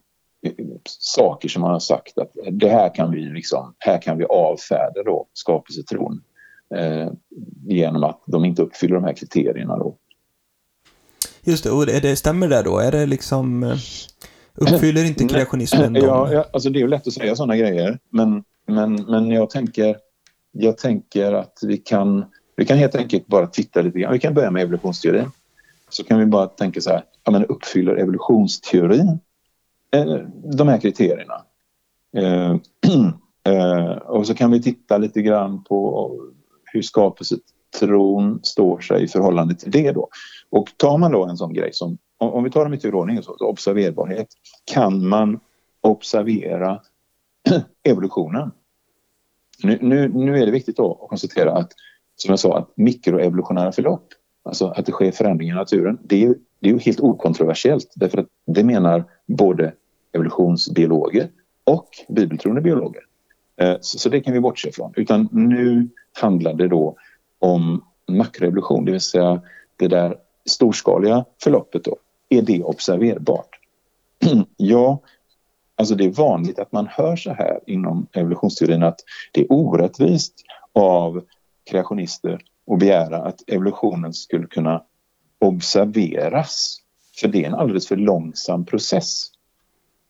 saker 0.87 1.49
som 1.49 1.61
man 1.61 1.71
har 1.71 1.79
sagt 1.79 2.17
att 2.17 2.31
det 2.51 2.69
här 2.69 2.95
kan 2.95 3.11
vi, 3.11 3.21
liksom, 3.21 3.75
här 3.79 4.01
kan 4.01 4.17
vi 4.17 4.25
avfärda 4.25 5.03
då, 5.05 5.27
skapelsetron 5.33 6.13
eh, 6.13 6.30
genom 7.67 8.03
att 8.03 8.23
de 8.25 8.45
inte 8.45 8.61
uppfyller 8.61 8.95
de 8.95 9.03
här 9.03 9.13
kriterierna. 9.13 9.77
Då. 9.77 9.95
Just 11.43 11.63
det, 11.63 11.71
och 11.71 11.85
det 11.85 12.15
stämmer 12.15 12.49
det 12.49 12.61
då? 12.61 12.77
Är 12.79 12.91
det 12.91 13.05
liksom... 13.05 13.63
eh, 13.63 13.75
Uppfyller 14.55 15.05
inte 15.05 15.27
kreationismen 15.27 15.93
dem? 15.93 16.03
Ja, 16.07 16.33
ja, 16.33 16.45
alltså 16.53 16.69
det 16.69 16.79
är 16.79 16.81
ju 16.81 16.87
lätt 16.87 17.07
att 17.07 17.13
säga 17.13 17.35
sådana 17.35 17.57
grejer, 17.57 17.99
men, 18.09 18.43
men, 18.67 18.93
men 18.95 19.31
jag, 19.31 19.49
tänker, 19.49 19.97
jag 20.51 20.77
tänker 20.77 21.33
att 21.33 21.59
vi 21.61 21.77
kan, 21.77 22.25
vi 22.55 22.65
kan 22.65 22.77
helt 22.77 22.95
enkelt 22.95 23.27
bara 23.27 23.47
titta 23.47 23.81
lite 23.81 23.99
grann. 23.99 24.13
Vi 24.13 24.19
kan 24.19 24.33
börja 24.33 24.51
med 24.51 24.61
evolutionsteorin. 24.61 25.31
Så 25.89 26.03
kan 26.03 26.19
vi 26.19 26.25
bara 26.25 26.47
tänka 26.47 26.81
så 26.81 26.89
här, 26.89 27.03
ja, 27.23 27.31
men 27.31 27.45
uppfyller 27.45 27.95
evolutionsteorin 27.95 29.19
eh, 29.91 30.15
de 30.57 30.67
här 30.67 30.77
kriterierna? 30.77 31.41
Eh, 32.17 32.55
eh, 33.53 33.91
och 33.91 34.27
så 34.27 34.33
kan 34.33 34.51
vi 34.51 34.61
titta 34.61 34.97
lite 34.97 35.21
grann 35.21 35.63
på 35.63 36.11
hur 36.73 36.81
skapelsetron 36.81 38.39
står 38.43 38.79
sig 38.79 39.03
i 39.03 39.07
förhållande 39.07 39.55
till 39.55 39.71
det 39.71 39.91
då. 39.91 40.09
Och 40.49 40.69
tar 40.77 40.97
man 40.97 41.11
då 41.11 41.25
en 41.25 41.37
sån 41.37 41.53
grej 41.53 41.69
som, 41.73 41.97
om, 42.17 42.29
om 42.29 42.43
vi 42.43 42.51
tar 42.51 42.63
dem 42.63 42.73
i 42.73 42.77
turordning, 42.77 43.23
så, 43.23 43.35
så 43.37 43.47
observerbarhet, 43.47 44.27
kan 44.65 45.07
man 45.07 45.39
observera 45.81 46.81
evolutionen? 47.83 48.51
Nu, 49.63 49.77
nu, 49.81 50.09
nu 50.09 50.41
är 50.41 50.45
det 50.45 50.51
viktigt 50.51 50.77
då 50.77 50.99
att 51.03 51.09
konstatera 51.09 51.51
att, 51.51 51.71
som 52.15 52.29
jag 52.29 52.39
sa, 52.39 52.57
att 52.57 52.69
mikroevolutionära 52.75 53.71
förlopp, 53.71 54.07
alltså 54.43 54.67
att 54.67 54.85
det 54.85 54.91
sker 54.91 55.11
förändringar 55.11 55.55
i 55.55 55.57
naturen, 55.57 55.99
det 56.03 56.15
är 56.15 56.19
ju, 56.19 56.35
det 56.59 56.69
är 56.69 56.73
ju 56.73 56.79
helt 56.79 56.99
okontroversiellt 56.99 57.93
därför 57.95 58.17
att 58.17 58.27
det 58.45 58.63
menar 58.63 59.05
både 59.27 59.73
evolutionsbiologer 60.13 61.29
och 61.63 61.89
bibeltroende 62.09 62.61
biologer. 62.61 63.01
Eh, 63.58 63.77
så, 63.81 64.00
så, 64.00 64.10
det 64.10 64.22
kan 64.22 64.34
vi 64.34 64.39
bortse 64.39 64.70
ifrån. 64.70 64.93
Utan 64.96 65.29
nu 65.31 65.89
handlar 66.13 66.53
det 66.53 66.67
då 66.67 66.96
om 67.39 67.84
makroevolution, 68.08 68.86
det 68.86 68.91
vill 68.91 69.01
säga 69.01 69.41
det 69.75 69.88
där 69.88 70.17
storskaliga 70.46 71.25
förloppet. 71.43 71.84
Då. 71.84 71.96
Är 72.29 72.41
det 72.41 72.63
observerbart? 72.63 73.60
ja, 74.58 75.00
alltså 75.75 75.96
det 75.96 76.05
är 76.05 76.10
vanligt 76.12 76.60
att 76.60 76.72
man 76.72 76.88
hör 76.88 77.15
så 77.15 77.34
här 77.34 77.60
inom 77.67 78.08
evolutionsteorin 78.12 78.84
att 78.84 79.00
det 79.31 79.41
är 79.41 79.51
orättvist 79.51 80.34
av 80.74 81.24
kreationister 81.63 82.39
att 82.72 82.79
begära 82.79 83.17
att 83.17 83.50
evolutionen 83.50 84.13
skulle 84.13 84.48
kunna 84.48 84.84
observeras. 85.39 86.77
För 87.22 87.27
det 87.27 87.43
är 87.43 87.48
en 87.48 87.55
alldeles 87.55 87.88
för 87.88 87.96
långsam 87.96 88.65
process. 88.65 89.30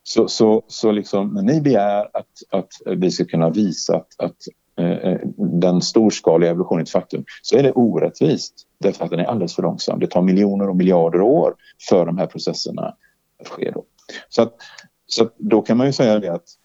Så, 0.03 0.27
så, 0.27 0.63
så 0.67 0.91
liksom, 0.91 1.34
när 1.34 1.41
ni 1.41 1.62
begär 1.62 2.10
att, 2.13 2.27
att 2.50 2.72
vi 2.86 3.12
ska 3.12 3.25
kunna 3.25 3.50
visa 3.50 3.96
att, 3.96 4.20
att 4.20 4.36
eh, 4.75 4.91
eh, 4.91 5.20
den 5.38 5.81
storskaliga 5.81 6.50
evolutionen 6.50 6.79
är 6.79 6.84
ett 6.84 6.89
faktum 6.89 7.25
så 7.41 7.58
är 7.58 7.63
det 7.63 7.72
orättvist 7.72 8.53
därför 8.77 9.05
att 9.05 9.12
den 9.12 9.20
är 9.20 9.25
alldeles 9.25 9.55
för 9.55 9.62
långsam. 9.62 10.00
Det 10.00 10.08
tar 10.08 10.22
miljoner 10.22 10.70
och 10.70 10.75
miljarder 10.75 11.22
år 11.22 11.55
för 11.89 12.05
de 12.05 12.17
här 12.17 12.27
processerna 12.27 12.96
att 13.39 13.48
ske. 13.48 13.72
Då. 13.72 13.84
Så, 14.29 14.41
att, 14.41 14.55
så 15.05 15.24
att 15.24 15.34
då 15.38 15.62
kan 15.62 15.77
man 15.77 15.88
ju 15.88 15.93
säga 15.93 16.20
det 16.20 16.34
att 16.34 16.58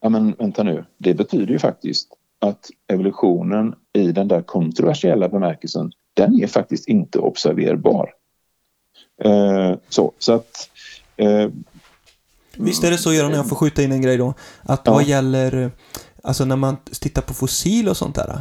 ja 0.00 0.08
men 0.08 0.34
vänta 0.38 0.62
nu, 0.62 0.84
det 0.98 1.14
betyder 1.14 1.52
ju 1.52 1.58
faktiskt 1.58 2.08
att 2.38 2.70
evolutionen 2.86 3.74
i 3.92 4.12
den 4.12 4.28
där 4.28 4.42
kontroversiella 4.42 5.28
bemärkelsen 5.28 5.92
den 6.14 6.42
är 6.42 6.46
faktiskt 6.46 6.88
inte 6.88 7.18
observerbar. 7.18 8.14
Eh, 9.24 9.74
så, 9.88 10.12
så 10.18 10.32
att 10.32 10.70
eh, 11.16 11.48
Visst 12.64 12.84
är 12.84 12.90
det 12.90 12.98
så, 12.98 13.12
Göran, 13.12 13.32
jag 13.32 13.48
får 13.48 13.56
skjuta 13.56 13.82
in 13.82 13.92
en 13.92 14.02
grej 14.02 14.16
då, 14.16 14.34
att 14.62 14.80
ja. 14.84 14.92
vad 14.92 15.04
gäller, 15.04 15.70
alltså 16.22 16.44
när 16.44 16.56
man 16.56 16.76
tittar 17.00 17.22
på 17.22 17.34
fossil 17.34 17.88
och 17.88 17.96
sånt 17.96 18.14
där, 18.14 18.40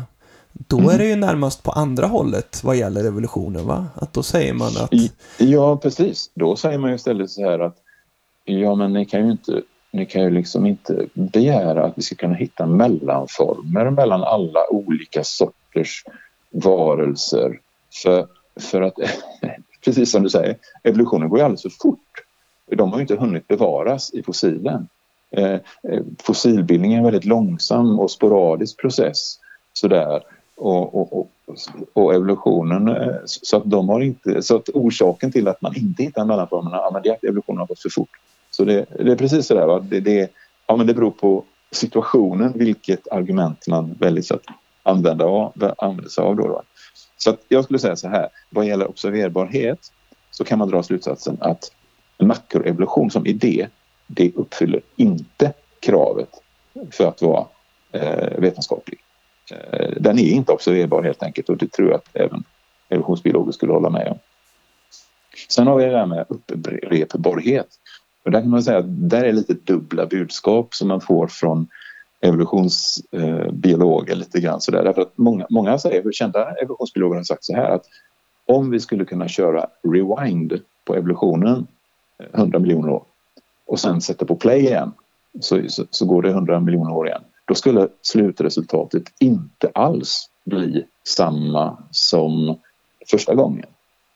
då 0.54 0.78
mm. 0.78 0.90
är 0.90 0.98
det 0.98 1.06
ju 1.06 1.16
närmast 1.16 1.64
på 1.64 1.72
andra 1.72 2.08
hållet 2.08 2.64
vad 2.64 2.76
gäller 2.76 3.06
evolutionen, 3.06 3.68
va? 3.68 3.88
Att 3.96 4.14
då 4.14 4.24
säger 4.24 4.54
man 4.54 4.68
att... 4.68 4.94
Ja, 5.38 5.78
precis. 5.78 6.32
Då 6.34 6.56
säger 6.56 6.78
man 6.78 6.90
ju 6.90 6.96
istället 6.96 7.30
så 7.30 7.42
här 7.42 7.60
att 7.60 7.78
ja, 8.44 8.76
men 8.76 8.94
ni 8.94 9.06
kan 9.06 9.26
ju 9.26 9.32
inte, 9.32 9.62
ni 9.92 10.06
kan 10.06 10.22
ju 10.22 10.30
liksom 10.30 10.66
inte 10.66 11.06
begära 11.14 11.86
att 11.86 11.94
vi 11.96 12.02
ska 12.02 12.16
kunna 12.16 12.36
hitta 12.36 12.66
mellanformer 12.66 13.90
mellan 13.90 14.24
alla 14.24 14.60
olika 14.70 15.24
sorters 15.24 16.04
varelser. 16.52 17.60
För, 18.04 18.28
för 18.60 18.82
att, 18.82 18.94
precis 19.86 20.12
som 20.12 20.24
du 20.24 20.30
säger, 20.30 20.58
evolutionen 20.84 21.30
går 21.30 21.40
ju 21.40 21.46
alldeles 21.46 21.62
för 21.62 21.74
fort 21.82 22.26
de 22.72 22.94
har 22.94 23.02
inte 23.02 23.16
hunnit 23.16 23.48
bevaras 23.48 24.14
i 24.14 24.24
fossilen. 24.24 24.88
Eh, 25.32 25.54
eh, 25.54 26.04
fossilbildning 26.24 26.94
är 26.94 26.98
en 26.98 27.04
väldigt 27.04 27.26
långsam 27.26 28.00
och 28.00 28.12
sporadisk 28.12 28.78
process. 28.78 29.40
Sådär. 29.74 30.22
Och, 30.56 30.96
och, 30.96 31.20
och, 31.20 31.30
och, 31.94 32.14
evolutionen, 32.14 32.88
eh, 32.88 33.16
så 33.26 33.58
att 33.58 33.64
de 33.66 33.90
har 33.90 34.02
inte, 34.02 34.42
så 34.42 34.56
att 34.56 34.70
orsaken 34.70 35.32
till 35.32 35.48
att 35.48 35.62
man 35.62 35.78
inte 35.78 36.04
hittar 36.04 36.26
mellanformerna, 36.26 36.78
ja, 36.78 36.90
men 36.94 37.02
det 37.02 37.10
är 37.10 37.14
att 37.14 37.24
evolutionen 37.24 37.60
har 37.60 37.68
gått 37.68 37.82
för 37.82 37.90
fort. 37.90 38.10
Så 38.52 38.64
det, 38.64 38.86
det 39.00 39.12
är 39.12 39.16
precis 39.16 39.48
så 39.48 39.54
där, 39.54 39.66
va? 39.66 39.80
Det, 39.80 40.00
det, 40.00 40.32
ja, 40.68 40.76
men 40.76 40.88
det 40.88 40.94
beror 40.94 41.12
på 41.12 41.44
situationen 41.72 42.54
vilket 42.56 43.12
argument 43.12 43.68
man 43.68 43.96
väljer 44.00 44.36
att 44.36 44.42
använda, 44.84 45.52
använda 45.78 46.10
sig 46.10 46.24
av. 46.24 46.36
Då, 46.36 46.48
Va? 46.48 46.62
Så 47.18 47.30
att 47.30 47.40
jag 47.48 47.64
skulle 47.64 47.80
säga 47.80 47.96
så 47.96 48.08
här, 48.08 48.30
vad 48.50 48.66
gäller 48.66 48.90
observerbarhet 48.90 49.80
så 50.32 50.44
kan 50.44 50.60
man 50.60 50.70
dra 50.70 50.84
slutsatsen 50.84 51.38
att 51.42 51.72
makroevolution 52.20 53.12
som 53.12 53.26
idé, 53.26 53.68
det 54.08 54.32
uppfyller 54.36 54.82
inte 54.96 55.54
kravet 55.80 56.30
för 56.92 57.08
att 57.08 57.22
vara 57.22 57.46
eh, 57.92 58.40
vetenskaplig. 58.40 59.00
Eh, 59.52 59.92
den 60.00 60.20
är 60.20 60.32
inte 60.32 60.52
observerbar 60.52 61.04
helt 61.04 61.24
enkelt 61.24 61.50
och 61.50 61.58
det 61.58 61.72
tror 61.72 61.90
jag 61.90 61.96
att 61.96 62.10
även 62.14 62.44
evolutionsbiologer 62.90 63.52
skulle 63.52 63.74
hålla 63.74 63.90
med 63.90 64.08
om. 64.08 64.20
Sen 65.50 65.68
har 65.68 65.78
vi 65.78 65.84
det 65.86 65.92
där 65.92 66.06
med 66.06 66.26
upprepbarhet. 66.30 67.68
Och 68.26 68.32
där 68.32 68.42
kan 68.42 68.50
man 68.50 68.64
säga 68.64 68.78
att 68.78 69.10
där 69.10 69.24
är 69.24 69.34
lite 69.34 69.54
dubbla 69.54 70.06
budskap 70.06 70.74
som 70.74 70.88
man 70.88 71.02
får 71.02 71.28
från 71.28 71.68
evolutionsbiologer 72.22 74.14
eh, 74.14 74.18
lite 74.18 74.40
grann 74.40 74.62
sådär. 74.62 74.84
Därför 74.84 75.02
att 75.02 75.18
många, 75.18 75.48
många 75.50 75.78
säger, 75.78 76.12
kända 76.12 76.52
evolutionsbiologer 76.52 77.16
har 77.16 77.24
sagt 77.24 77.44
så 77.44 77.56
här 77.56 77.70
att 77.70 77.86
om 78.46 78.72
vi 78.72 78.80
skulle 78.80 79.06
kunna 79.06 79.28
köra 79.28 79.68
rewind 79.84 80.62
på 80.86 80.96
evolutionen 80.96 81.68
100 82.34 82.60
miljoner 82.60 82.90
år 82.90 83.04
och 83.66 83.80
sen 83.80 84.02
sätter 84.02 84.26
på 84.26 84.36
play 84.36 84.60
igen 84.60 84.92
så, 85.40 85.62
så, 85.70 85.86
så, 85.90 86.06
går 86.06 86.22
det 86.22 86.30
100 86.30 86.60
miljoner 86.60 86.92
år 86.92 87.08
igen. 87.08 87.22
Då 87.46 87.56
skulle 87.56 87.88
slutresultatet 88.02 89.04
inte 89.20 89.72
alls 89.74 90.30
bli 90.46 90.86
samma 91.08 91.78
som 91.92 92.60
första 93.12 93.36
gången. 93.36 93.66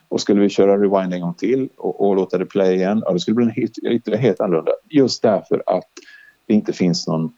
Och 0.09 0.21
skulle 0.21 0.41
vi 0.41 0.49
köra 0.49 0.77
rewind 0.77 1.13
en 1.13 1.21
gång 1.21 1.33
till 1.33 1.69
och, 1.77 2.07
och 2.07 2.15
låta 2.15 2.37
det 2.37 2.45
play 2.45 2.75
igen, 2.75 3.03
ja, 3.05 3.13
det 3.13 3.19
skulle 3.19 3.35
bli 3.35 3.49
helt, 3.49 3.73
helt, 3.83 4.19
helt 4.19 4.39
annorlunda. 4.39 4.71
Just 4.89 5.21
därför 5.21 5.63
att 5.65 5.89
det 6.45 6.53
inte 6.53 6.73
finns 6.73 7.07
någon 7.07 7.33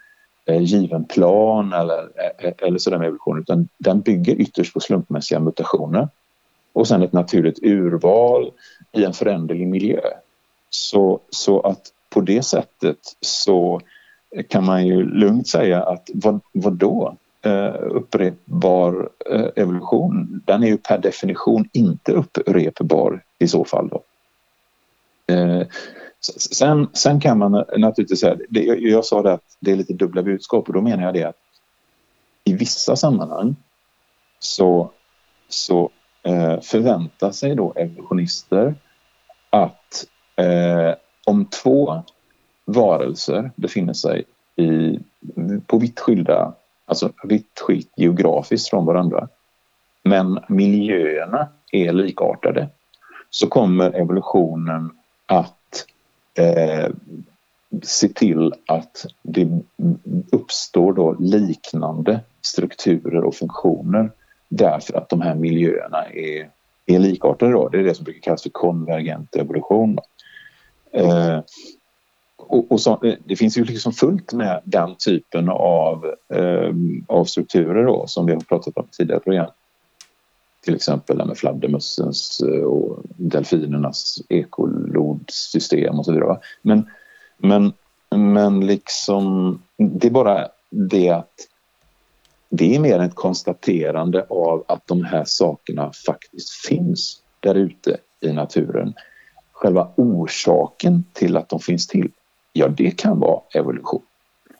eh, 0.45 0.62
given 0.62 1.05
plan 1.05 1.74
eller, 1.74 2.00
eh, 2.43 2.53
eller 2.57 2.79
sådär 2.79 2.98
med 2.98 3.07
evolution 3.07 3.39
utan 3.39 3.67
den 3.77 4.01
bygger 4.01 4.41
ytterst 4.41 4.74
på 4.74 4.79
slumpmässiga 4.79 5.39
mutationer 5.39 6.10
och 6.74 6.88
sen 6.88 7.03
ett 7.03 7.13
naturligt 7.13 7.60
urval 7.63 8.51
i 8.91 9.03
en 9.03 9.13
föränderlig 9.13 9.67
miljö. 9.67 10.01
Så, 10.75 11.20
så 11.29 11.62
att 11.62 11.82
på 12.10 12.22
det 12.22 12.44
sättet 12.44 12.98
så 13.22 13.82
kan 14.50 14.65
man 14.65 14.88
ju 14.88 15.03
lugnt 15.03 15.48
säga 15.48 15.84
att 15.84 16.10
vad, 16.13 16.39
vad 16.51 16.74
då? 16.74 17.17
Uh, 17.46 17.75
upprepbar 17.91 19.10
uh, 19.32 19.48
evolution, 19.55 20.41
den 20.46 20.63
är 20.63 20.67
ju 20.67 20.77
per 20.77 20.98
definition 20.98 21.70
inte 21.74 22.12
upprepbar 22.12 23.24
i 23.39 23.48
så 23.48 23.65
fall. 23.65 23.89
Då. 23.89 24.03
Uh, 25.34 25.63
sen, 26.20 26.88
sen 26.94 27.22
kan 27.22 27.38
man 27.38 27.51
naturligtvis 27.77 28.20
säga, 28.20 28.38
det, 28.50 28.63
jag, 28.63 28.82
jag 28.82 29.05
sa 29.05 29.22
det 29.22 29.34
att 29.34 29.58
det 29.60 29.72
är 29.72 29.75
lite 29.75 29.94
dubbla 29.94 30.24
budskap 30.24 30.67
och 30.67 30.74
då 30.74 30.82
menar 30.82 31.03
jag 31.03 31.13
det 31.13 31.24
att 31.24 31.36
i 32.44 32.53
vissa 32.53 32.96
sammanhang 32.96 33.55
så, 34.39 34.91
så 35.50 35.89
förväntar 36.62 37.32
sig 37.32 37.55
då 37.55 37.74
evolutionister 37.75 38.75
att 39.50 40.05
Eh, 40.36 40.96
om 41.25 41.46
två 41.46 42.04
varelser 42.65 43.51
befinner 43.56 43.94
sig 43.94 44.24
i, 44.56 45.00
på 45.68 45.77
vitt 45.77 46.00
skilda, 46.00 46.54
alltså 46.86 47.12
vitt 47.24 47.60
skilt 47.60 47.92
geografiskt 47.96 48.70
från 48.70 48.86
varandra, 48.86 49.27
men 50.04 50.39
miljöerna 50.48 51.48
är 51.72 51.94
likartade, 51.94 52.68
så 53.30 53.48
kommer 53.48 53.92
evolutionen 53.92 54.92
att 55.25 55.86
eh, 56.38 56.89
se 57.84 58.08
till 58.08 58.54
att 58.65 59.06
det 59.22 59.48
uppstår 60.32 60.94
då 60.94 61.15
liknande 61.20 62.20
strukturer 62.42 63.24
och 63.24 63.36
funktioner 63.36 64.12
därför 64.50 64.98
att 64.98 65.10
de 65.10 65.22
här 65.22 65.36
miljöerna 65.36 66.06
är, 66.06 66.50
är 66.86 67.00
likartade. 67.00 67.51
Då. 67.51 67.70
Det 67.70 67.80
är 67.80 67.84
det 67.84 67.96
som 67.96 68.04
brukar 68.04 68.22
kallas 68.22 68.44
för 68.44 68.50
konvergent 68.50 69.36
evolution. 69.36 69.98
Eh, 70.95 71.39
och, 72.37 72.71
och 72.71 72.81
så, 72.81 73.03
eh, 73.03 73.15
det 73.25 73.35
finns 73.35 73.57
ju 73.57 73.63
liksom 73.63 73.93
fullt 73.93 74.33
med 74.33 74.61
den 74.63 74.95
typen 74.95 75.49
av, 75.49 76.05
eh, 76.33 76.73
av 77.07 77.25
strukturer 77.25 77.85
då, 77.85 78.07
som 78.07 78.25
vi 78.25 78.33
har 78.33 78.39
pratat 78.39 78.77
om 78.77 78.87
tidigare 78.91 79.19
program. 79.19 79.51
Till 80.61 80.75
exempel 80.75 81.27
med 81.27 81.37
fladdermössens 81.37 82.41
eh, 82.41 82.63
och 82.63 82.99
delfinernas 83.17 84.21
ekolodsystem 84.29 85.99
och 85.99 86.05
så 86.05 86.13
vidare. 86.13 86.39
Men, 86.61 86.89
men, 87.37 87.73
men 88.15 88.67
liksom, 88.67 89.59
det 89.77 90.07
är 90.07 90.11
bara 90.11 90.47
det 90.69 91.09
att 91.09 91.33
det 92.49 92.75
är 92.75 92.79
mer 92.79 92.99
ett 92.99 93.15
konstaterande 93.15 94.25
av 94.29 94.63
att 94.67 94.87
de 94.87 95.03
här 95.03 95.23
sakerna 95.25 95.91
faktiskt 96.05 96.49
finns 96.49 97.21
där 97.39 97.55
ute 97.55 97.97
i 98.21 98.31
naturen 98.31 98.93
själva 99.55 99.91
orsaken 99.95 101.03
till 101.13 101.38
att 101.38 101.50
de 101.50 101.59
finns 101.59 101.88
till, 101.88 102.12
ja 102.53 102.67
det 102.67 102.91
kan 102.91 103.19
vara 103.19 103.41
evolution. 103.53 104.01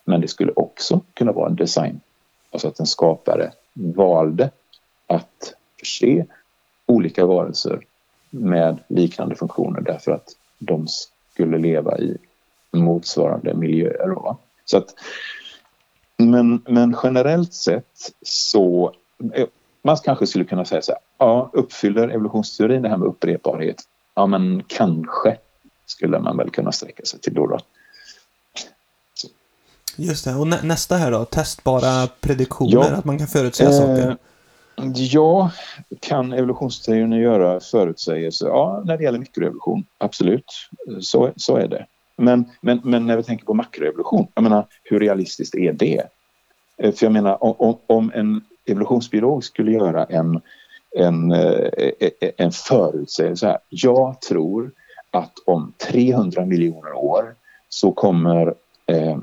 Men 0.04 0.20
det 0.20 0.28
skulle 0.28 0.52
också 0.52 1.00
kunna 1.14 1.32
vara 1.32 1.48
en 1.48 1.56
design. 1.56 2.00
Alltså 2.50 2.68
att 2.68 2.80
en 2.80 2.86
skapare 2.86 3.52
valde 3.74 4.50
att 5.06 5.54
förse 5.78 6.26
olika 6.86 7.26
varelser 7.26 7.80
med 8.30 8.78
liknande 8.88 9.34
funktioner 9.34 9.80
därför 9.80 10.12
att 10.12 10.28
de 10.58 10.86
skulle 11.32 11.58
leva 11.58 11.98
i 11.98 12.18
motsvarande 12.70 13.54
miljöer. 13.54 14.08
Va? 14.08 14.36
Så 14.64 14.78
att, 14.78 14.94
men, 16.16 16.62
men 16.68 16.96
generellt 17.02 17.52
sett 17.52 18.12
så 18.22 18.92
eh, 19.34 19.46
man 19.82 19.96
kanske 19.96 20.26
skulle 20.26 20.44
kunna 20.44 20.64
säga 20.64 20.82
så 20.82 20.92
här, 20.92 21.00
ja, 21.18 21.50
uppfyller 21.52 22.08
evolutionsteorin 22.08 22.82
det 22.82 22.88
här 22.88 22.96
med 22.96 23.08
upprepbarhet? 23.08 23.82
Ja 24.16 24.26
men 24.26 24.62
kanske 24.66 25.36
skulle 25.86 26.18
man 26.18 26.36
väl 26.36 26.50
kunna 26.50 26.72
sträcka 26.72 27.04
sig 27.04 27.20
till 27.20 27.34
då. 27.34 27.46
då. 27.46 27.58
Just 29.96 30.24
det. 30.24 30.34
Och 30.34 30.46
nä 30.46 30.62
nästa 30.62 30.96
här 30.96 31.10
då? 31.10 31.24
Testbara 31.24 32.06
prediktioner, 32.20 32.72
ja. 32.72 32.84
att 32.84 33.04
man 33.04 33.18
kan 33.18 33.26
förutsäga 33.26 33.70
eh, 33.70 33.76
saker? 33.76 34.16
Ja, 34.94 35.50
kan 36.00 36.32
evolutionsteorin 36.32 37.12
göra 37.12 37.60
förutsägelser? 37.60 38.46
Ja, 38.46 38.82
när 38.84 38.96
det 38.96 39.04
gäller 39.04 39.18
mikroevolution, 39.18 39.84
absolut. 39.98 40.68
Så, 41.00 41.32
så 41.36 41.56
är 41.56 41.68
det. 41.68 41.86
Men, 42.16 42.50
men, 42.60 42.80
men 42.84 43.06
när 43.06 43.16
vi 43.16 43.22
tänker 43.22 43.44
på 43.44 43.54
makroevolution, 43.54 44.26
jag 44.34 44.42
menar, 44.42 44.66
hur 44.82 45.00
realistiskt 45.00 45.54
är 45.54 45.72
det? 45.72 46.02
Eh, 46.76 46.94
för 46.94 47.06
jag 47.06 47.12
menar, 47.12 47.44
om, 47.44 47.78
om 47.86 48.12
en 48.14 48.44
evolutionsbiolog 48.66 49.44
skulle 49.44 49.72
göra 49.72 50.04
en, 50.04 50.40
en, 50.96 51.32
eh, 51.32 51.70
en 52.36 52.52
förutsägelse 52.52 53.46
här. 53.46 53.58
Jag 53.68 54.20
tror 54.20 54.70
att 55.10 55.32
om 55.46 55.72
300 55.90 56.44
miljoner 56.44 56.92
år 56.92 57.34
så 57.68 57.92
kommer 57.92 58.54
eh, 58.86 59.18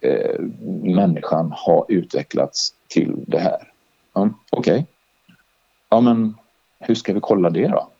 eh, 0.00 0.40
människan 0.82 1.52
ha 1.52 1.86
utvecklats 1.88 2.74
till 2.88 3.24
det 3.26 3.38
här. 3.38 3.72
Ja, 4.12 4.30
Okej. 4.50 4.72
Okay. 4.72 4.84
Ja, 5.88 6.00
men 6.00 6.34
hur 6.78 6.94
ska 6.94 7.12
vi 7.12 7.20
kolla 7.20 7.50
det 7.50 7.68
då? 7.68 7.90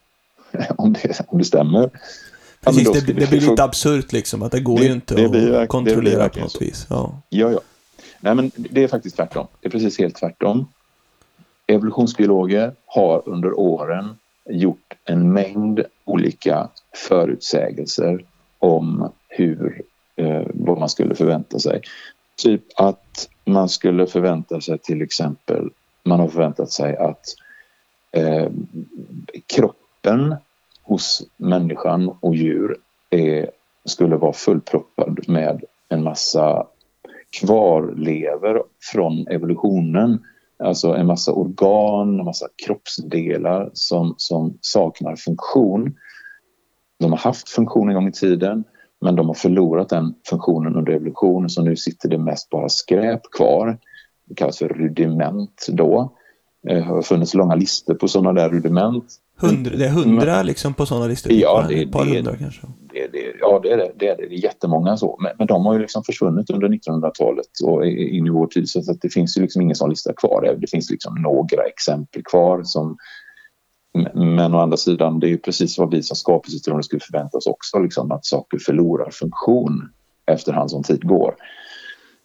om, 0.79 0.93
det, 0.93 1.21
om 1.29 1.39
det 1.39 1.45
stämmer. 1.45 1.91
Precis, 2.61 2.85
ja, 2.85 2.93
det, 2.93 3.01
det, 3.01 3.31
blir 3.31 3.41
lite 3.41 3.65
absurt 3.65 4.13
liksom, 4.13 4.43
att 4.43 4.53
det 4.53 4.61
går 4.61 4.79
det, 4.79 4.85
ju 4.85 4.93
inte 4.93 5.25
att 5.25 5.31
blir, 5.31 5.67
kontrollera 5.67 6.29
på 6.29 6.41
något 6.41 6.53
så. 6.53 6.59
vis. 6.59 6.87
Ja. 6.91 7.23
ja, 7.29 7.51
ja. 7.51 7.61
Nej, 8.21 8.35
men 8.35 8.51
det 8.55 8.85
är 8.85 8.89
faktiskt 8.89 9.17
tvärtom. 9.17 9.47
Det 9.61 9.69
är 9.69 9.71
precis 9.71 9.99
helt 9.99 10.17
tvärtom. 10.17 10.69
Evolutionsbiologer 11.71 12.73
har 12.87 13.23
under 13.29 13.59
åren 13.59 14.17
gjort 14.49 14.95
en 15.05 15.33
mängd 15.33 15.85
olika 16.05 16.69
förutsägelser 17.09 18.25
om 18.59 19.13
hur, 19.29 19.83
eh, 20.17 20.43
vad 20.55 20.79
man 20.79 20.89
skulle 20.89 21.15
förvänta 21.15 21.59
sig. 21.59 21.81
Typ 22.43 22.63
att 22.77 23.29
man 23.45 23.69
skulle 23.69 24.07
förvänta 24.07 24.61
sig 24.61 24.79
till 24.79 25.03
exempel, 25.03 25.71
man 26.05 26.21
har 26.21 26.29
förväntat 26.29 26.71
sig 26.71 26.97
att 26.97 27.25
eh, 28.13 28.49
kroppen 29.47 30.37
hos 30.83 31.23
människan 31.37 32.17
och 32.21 32.35
djur 32.35 32.77
är, 33.11 33.51
skulle 33.85 34.17
vara 34.17 34.33
fullproppad 34.33 35.29
med 35.29 35.65
en 35.89 36.03
massa 36.03 36.67
kvarlever 37.41 38.63
från 38.93 39.27
evolutionen. 39.27 40.19
Alltså 40.63 40.95
en 40.95 41.07
massa 41.07 41.33
organ, 41.33 42.21
en 42.21 42.25
massa 42.25 42.47
kroppsdelar 42.67 43.71
som, 43.73 44.15
som 44.17 44.59
saknar 44.61 45.17
funktion. 45.17 45.95
De 46.99 47.11
har 47.11 47.19
haft 47.19 47.49
funktion 47.49 47.89
en 47.89 47.95
gång 47.95 48.09
i 48.09 48.13
tiden 48.13 48.65
men 49.01 49.17
de 49.17 49.27
har 49.27 49.35
förlorat 49.35 49.89
den 49.89 50.15
funktionen 50.27 50.77
under 50.77 50.93
evolutionen 50.93 51.51
så 51.51 51.63
nu 51.63 51.77
sitter 51.77 52.09
det 52.09 52.19
mest 52.19 52.51
bara 52.51 52.69
skräp 52.69 53.21
kvar. 53.37 53.79
Det 54.25 54.35
kallas 54.35 54.59
för 54.59 54.69
rudiment 54.69 55.67
då. 55.69 56.13
Eh, 56.69 56.77
det 56.77 56.83
har 56.83 57.03
funnits 57.03 57.35
långa 57.35 57.55
listor 57.55 57.95
på 57.95 58.09
sådana 58.09 58.33
där 58.33 58.49
rudiment. 58.49 59.05
Hundra, 59.41 59.77
det 59.77 59.85
är 59.85 59.91
hundra 59.91 60.37
men, 60.37 60.47
liksom 60.47 60.75
på 60.75 60.87
sådana 60.87 61.07
listor? 61.07 61.33
Ja, 61.33 61.65
det, 61.69 61.83
ett 61.83 61.93
par 61.93 62.05
det, 62.05 62.17
hundra 62.17 62.37
kanske? 62.37 62.67
Det, 62.93 63.07
det, 63.13 63.33
ja, 63.41 63.61
det 63.63 63.71
är 63.73 63.77
det. 63.77 63.93
Det 63.99 64.09
är, 64.09 64.17
det. 64.17 64.29
det 64.29 64.35
är 64.35 64.45
jättemånga 64.45 64.97
så. 64.97 65.19
Men, 65.23 65.33
men 65.39 65.47
de 65.47 65.67
har 65.67 65.75
ju 65.75 65.81
liksom 65.81 66.05
försvunnit 66.05 66.51
under 66.51 66.69
1900-talet 66.69 67.47
och 67.65 67.87
in 67.87 68.27
i 68.27 68.31
vår 68.31 68.47
tid 68.47 68.69
så 68.69 68.79
att 68.79 69.01
det 69.01 69.09
finns 69.09 69.39
ju 69.39 69.43
liksom 69.43 69.63
ingen 69.63 69.77
sån 69.77 69.91
lista 69.91 70.13
kvar. 70.13 70.57
Det 70.61 70.71
finns 70.71 70.91
liksom 70.91 71.15
några 71.23 71.63
exempel 71.63 72.23
kvar 72.23 72.63
som 72.65 72.97
men 74.15 74.55
å 74.55 74.59
andra 74.59 74.77
sidan, 74.77 75.21
det 75.21 75.27
är 75.27 75.29
ju 75.29 75.39
precis 75.39 75.79
vad 75.79 75.91
vi 75.91 76.03
som 76.03 76.17
skapelsetroende 76.17 76.83
skulle 76.83 77.01
förvänta 77.01 77.39
oss 77.39 77.47
också, 77.47 77.79
liksom, 77.79 78.13
att 78.13 78.27
saker 78.27 78.59
förlorar 78.59 79.11
funktion 79.11 79.89
efterhand 80.27 80.71
som 80.71 80.83
tid 80.83 81.05
går 81.05 81.35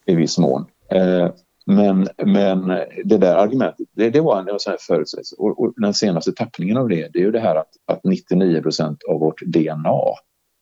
i 0.06 0.14
viss 0.14 0.38
mån. 0.38 0.66
Eh, 0.90 1.30
Mm. 1.70 2.08
men, 2.16 2.32
men 2.32 2.78
det 3.04 3.18
där 3.18 3.36
argumentet, 3.36 3.88
det, 3.92 4.10
det 4.10 4.20
var 4.20 4.40
en, 4.40 4.48
en 4.48 4.76
förutsägelse. 4.80 5.36
Och, 5.38 5.60
och, 5.60 5.72
den 5.76 5.94
senaste 5.94 6.32
tappningen 6.32 6.76
av 6.76 6.88
det, 6.88 7.08
det 7.12 7.18
är 7.18 7.22
ju 7.22 7.30
det 7.30 7.40
här 7.40 7.56
att, 7.56 7.70
att 7.86 8.04
99 8.04 8.62
procent 8.62 8.98
av 9.08 9.20
vårt 9.20 9.40
DNA 9.40 10.00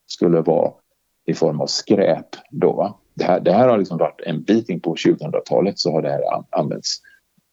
skulle 0.06 0.40
vara 0.40 0.72
i 1.26 1.34
form 1.34 1.60
av 1.60 1.66
skräp 1.66 2.28
då. 2.50 3.00
Det 3.14 3.24
här, 3.24 3.40
det 3.40 3.52
här 3.52 3.68
har 3.68 3.78
liksom 3.78 3.98
varit 3.98 4.20
en 4.20 4.42
bit 4.42 4.68
in 4.68 4.80
på 4.80 4.94
2000-talet 4.94 5.78
så 5.78 5.92
har 5.92 6.02
det 6.02 6.10
här 6.10 6.22
använts. 6.50 7.00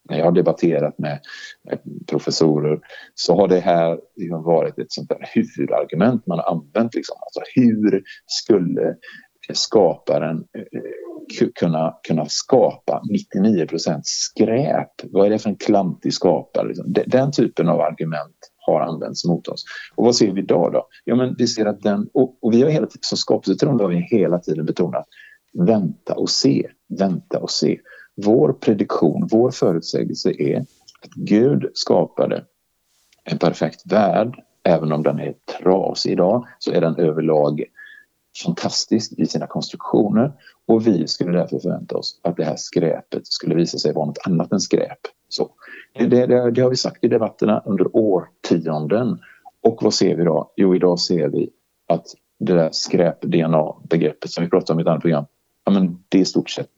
När 0.08 0.18
jag 0.18 0.24
har 0.24 0.32
debatterat 0.32 0.98
med, 0.98 1.20
med 1.64 1.78
professorer 2.06 2.80
så 3.14 3.36
har 3.36 3.48
det 3.48 3.60
här 3.60 4.00
liksom 4.16 4.42
varit 4.42 4.78
ett 4.78 4.92
sånt 4.92 5.08
där 5.08 5.30
huvudargument 5.34 6.26
man 6.26 6.38
har 6.38 6.50
använt. 6.50 6.94
Liksom. 6.94 7.16
Alltså 7.20 7.40
hur 7.54 8.02
skulle 8.26 8.96
skaparen 9.52 10.36
eh, 10.36 10.80
kunna, 11.54 11.94
kunna 12.02 12.26
skapa 12.28 13.02
99% 13.34 14.00
skräp? 14.02 14.90
Vad 15.04 15.26
är 15.26 15.30
det 15.30 15.38
för 15.38 15.50
en 15.50 15.56
klantig 15.56 16.14
skapare? 16.14 16.68
Liksom? 16.68 16.94
Den 17.06 17.32
typen 17.32 17.68
av 17.68 17.80
argument 17.80 18.36
har 18.56 18.80
använts 18.80 19.24
mot 19.24 19.48
oss. 19.48 19.64
Och 19.94 20.04
vad 20.04 20.16
ser 20.16 20.32
vi 20.32 20.40
idag 20.40 20.72
då? 20.72 20.86
Ja, 21.04 21.14
men 21.14 21.34
vi 21.38 21.46
ser 21.46 21.66
att 21.66 21.82
den, 21.82 22.08
och, 22.14 22.38
och 22.42 22.52
vi 22.52 22.62
har 22.62 22.70
hela 22.70 22.86
tiden, 22.86 23.02
som 23.02 23.18
skapelsetroende 23.18 23.84
har 23.84 23.88
vi 23.88 23.96
hela 23.96 24.38
tiden 24.38 24.66
betonat 24.66 25.06
vänta 25.52 26.14
och 26.14 26.30
se, 26.30 26.68
vänta 26.98 27.38
och 27.38 27.50
se. 27.50 27.78
Vår 28.16 28.52
prediktion, 28.52 29.28
vår 29.30 29.50
förutsägelse 29.50 30.32
är 30.38 30.58
att 31.02 31.14
Gud 31.14 31.70
skapade 31.74 32.44
en 33.24 33.38
perfekt 33.38 33.92
värld. 33.92 34.36
Även 34.64 34.92
om 34.92 35.02
den 35.02 35.20
är 35.20 35.34
trasig 35.60 36.12
idag 36.12 36.46
så 36.58 36.72
är 36.72 36.80
den 36.80 36.96
överlag 36.96 37.64
fantastisk 38.44 39.12
i 39.12 39.26
sina 39.26 39.46
konstruktioner 39.46 40.32
och 40.66 40.86
vi 40.86 41.06
skulle 41.06 41.38
därför 41.38 41.58
förvänta 41.58 41.96
oss 41.96 42.20
att 42.22 42.36
det 42.36 42.44
här 42.44 42.56
skräpet 42.56 43.26
skulle 43.26 43.54
visa 43.54 43.78
sig 43.78 43.92
vara 43.92 44.06
något 44.06 44.26
annat 44.26 44.52
än 44.52 44.60
skräp. 44.60 44.98
Så, 45.28 45.50
det, 45.94 46.06
det, 46.06 46.50
det 46.50 46.60
har 46.60 46.70
vi 46.70 46.76
sagt 46.76 47.04
i 47.04 47.08
debatterna 47.08 47.62
under 47.66 47.96
årtionden. 47.96 49.18
Och 49.62 49.78
vad 49.82 49.94
ser 49.94 50.16
vi 50.16 50.24
då? 50.24 50.52
Jo, 50.56 50.74
idag 50.74 51.00
ser 51.00 51.28
vi 51.28 51.50
att 51.88 52.06
det 52.38 52.54
där 52.54 52.70
skräp-DNA-begreppet 52.72 54.30
som 54.30 54.44
vi 54.44 54.50
pratade 54.50 54.72
om 54.72 54.80
i 54.80 54.82
ett 54.82 54.88
annat 54.88 55.00
program, 55.00 55.24
ja, 55.64 55.72
men 55.72 56.04
det 56.08 56.18
är 56.18 56.22
i 56.22 56.24
stort 56.24 56.50
sett 56.50 56.70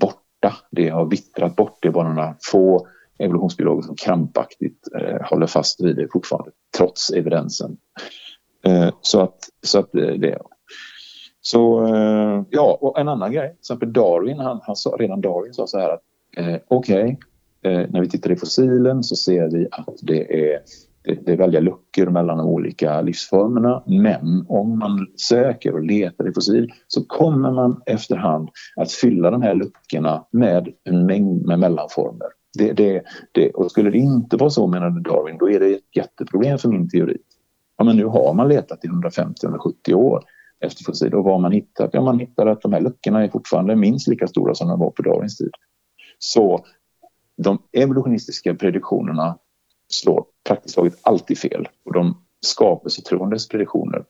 borta. 0.00 0.56
Det 0.70 0.88
har 0.88 1.06
vittrat 1.06 1.56
bort. 1.56 1.78
Det 1.80 1.88
är 1.88 1.92
bara 1.92 2.12
några 2.12 2.36
få 2.50 2.86
evolutionsbiologer 3.18 3.82
som 3.82 3.96
krampaktigt 3.96 4.88
eh, 5.00 5.22
håller 5.22 5.46
fast 5.46 5.80
vid 5.80 5.96
det 5.96 6.08
fortfarande, 6.12 6.50
trots 6.76 7.10
evidensen. 7.10 7.76
Eh, 8.64 8.90
så 9.00 9.20
att, 9.20 9.48
så 9.62 9.78
att 9.78 9.92
det, 9.92 10.38
så 11.40 11.86
eh, 11.86 12.42
ja, 12.50 12.78
och 12.80 12.98
en 12.98 13.08
annan 13.08 13.32
grej, 13.32 13.48
till 13.48 13.58
exempel 13.58 13.92
Darwin, 13.92 14.38
han, 14.38 14.60
han 14.62 14.76
sa, 14.76 14.90
redan 14.98 15.20
Darwin 15.20 15.54
sa 15.54 15.66
så 15.66 15.78
här 15.78 15.88
att 15.88 16.02
eh, 16.36 16.60
okej, 16.68 17.18
okay, 17.62 17.72
eh, 17.72 17.88
när 17.90 18.00
vi 18.00 18.08
tittar 18.08 18.32
i 18.32 18.36
fossilen 18.36 19.02
så 19.02 19.16
ser 19.16 19.50
vi 19.50 19.68
att 19.70 19.98
det 20.02 20.52
är, 20.52 20.60
det, 21.04 21.26
det 21.26 21.32
är 21.32 21.36
väldiga 21.36 21.60
luckor 21.60 22.06
mellan 22.06 22.38
de 22.38 22.46
olika 22.46 23.00
livsformerna. 23.00 23.82
Men 23.86 24.44
om 24.48 24.78
man 24.78 25.06
söker 25.16 25.74
och 25.74 25.84
letar 25.84 26.28
i 26.28 26.32
fossil 26.32 26.72
så 26.86 27.04
kommer 27.04 27.50
man 27.50 27.82
efterhand 27.86 28.48
att 28.76 28.92
fylla 28.92 29.30
de 29.30 29.42
här 29.42 29.54
luckorna 29.54 30.26
med 30.30 30.68
en 30.84 31.06
mängd 31.06 31.46
med 31.46 31.58
mellanformer. 31.58 32.26
Det, 32.58 32.72
det, 32.72 33.02
det, 33.32 33.50
och 33.50 33.70
skulle 33.70 33.90
det 33.90 33.98
inte 33.98 34.36
vara 34.36 34.50
så, 34.50 34.66
menade 34.66 35.00
Darwin, 35.00 35.38
då 35.38 35.50
är 35.50 35.60
det 35.60 35.74
ett 35.74 35.96
jätteproblem 35.96 36.58
för 36.58 36.68
min 36.68 36.88
teori. 36.88 37.18
Ja, 37.78 37.84
men 37.84 37.96
nu 37.96 38.04
har 38.04 38.34
man 38.34 38.48
letat 38.48 38.84
i 38.84 38.88
150-170 38.88 39.94
år 39.94 40.24
efter 40.60 40.84
fossil. 40.84 41.14
Och 41.14 41.24
vad 41.24 41.40
man 41.40 41.52
hittat? 41.52 41.90
Ja, 41.92 42.02
man 42.02 42.18
hittar 42.18 42.46
att 42.46 42.62
de 42.62 42.72
här 42.72 42.80
luckorna 42.80 43.24
är 43.24 43.28
fortfarande 43.28 43.76
minst 43.76 44.08
lika 44.08 44.26
stora 44.26 44.54
som 44.54 44.68
de 44.68 44.80
var 44.80 44.90
på 44.90 45.02
Darwins 45.02 45.36
tid. 45.36 45.50
Så 46.18 46.64
de 47.36 47.62
evolutionistiska 47.72 48.54
prediktionerna 48.54 49.38
slår 49.88 50.24
praktiskt 50.44 50.74
taget 50.74 50.98
alltid 51.02 51.38
fel 51.38 51.68
och 51.84 51.92
de 51.92 52.22
skapelsetroendes 52.46 53.48
prediktioner 53.48 54.04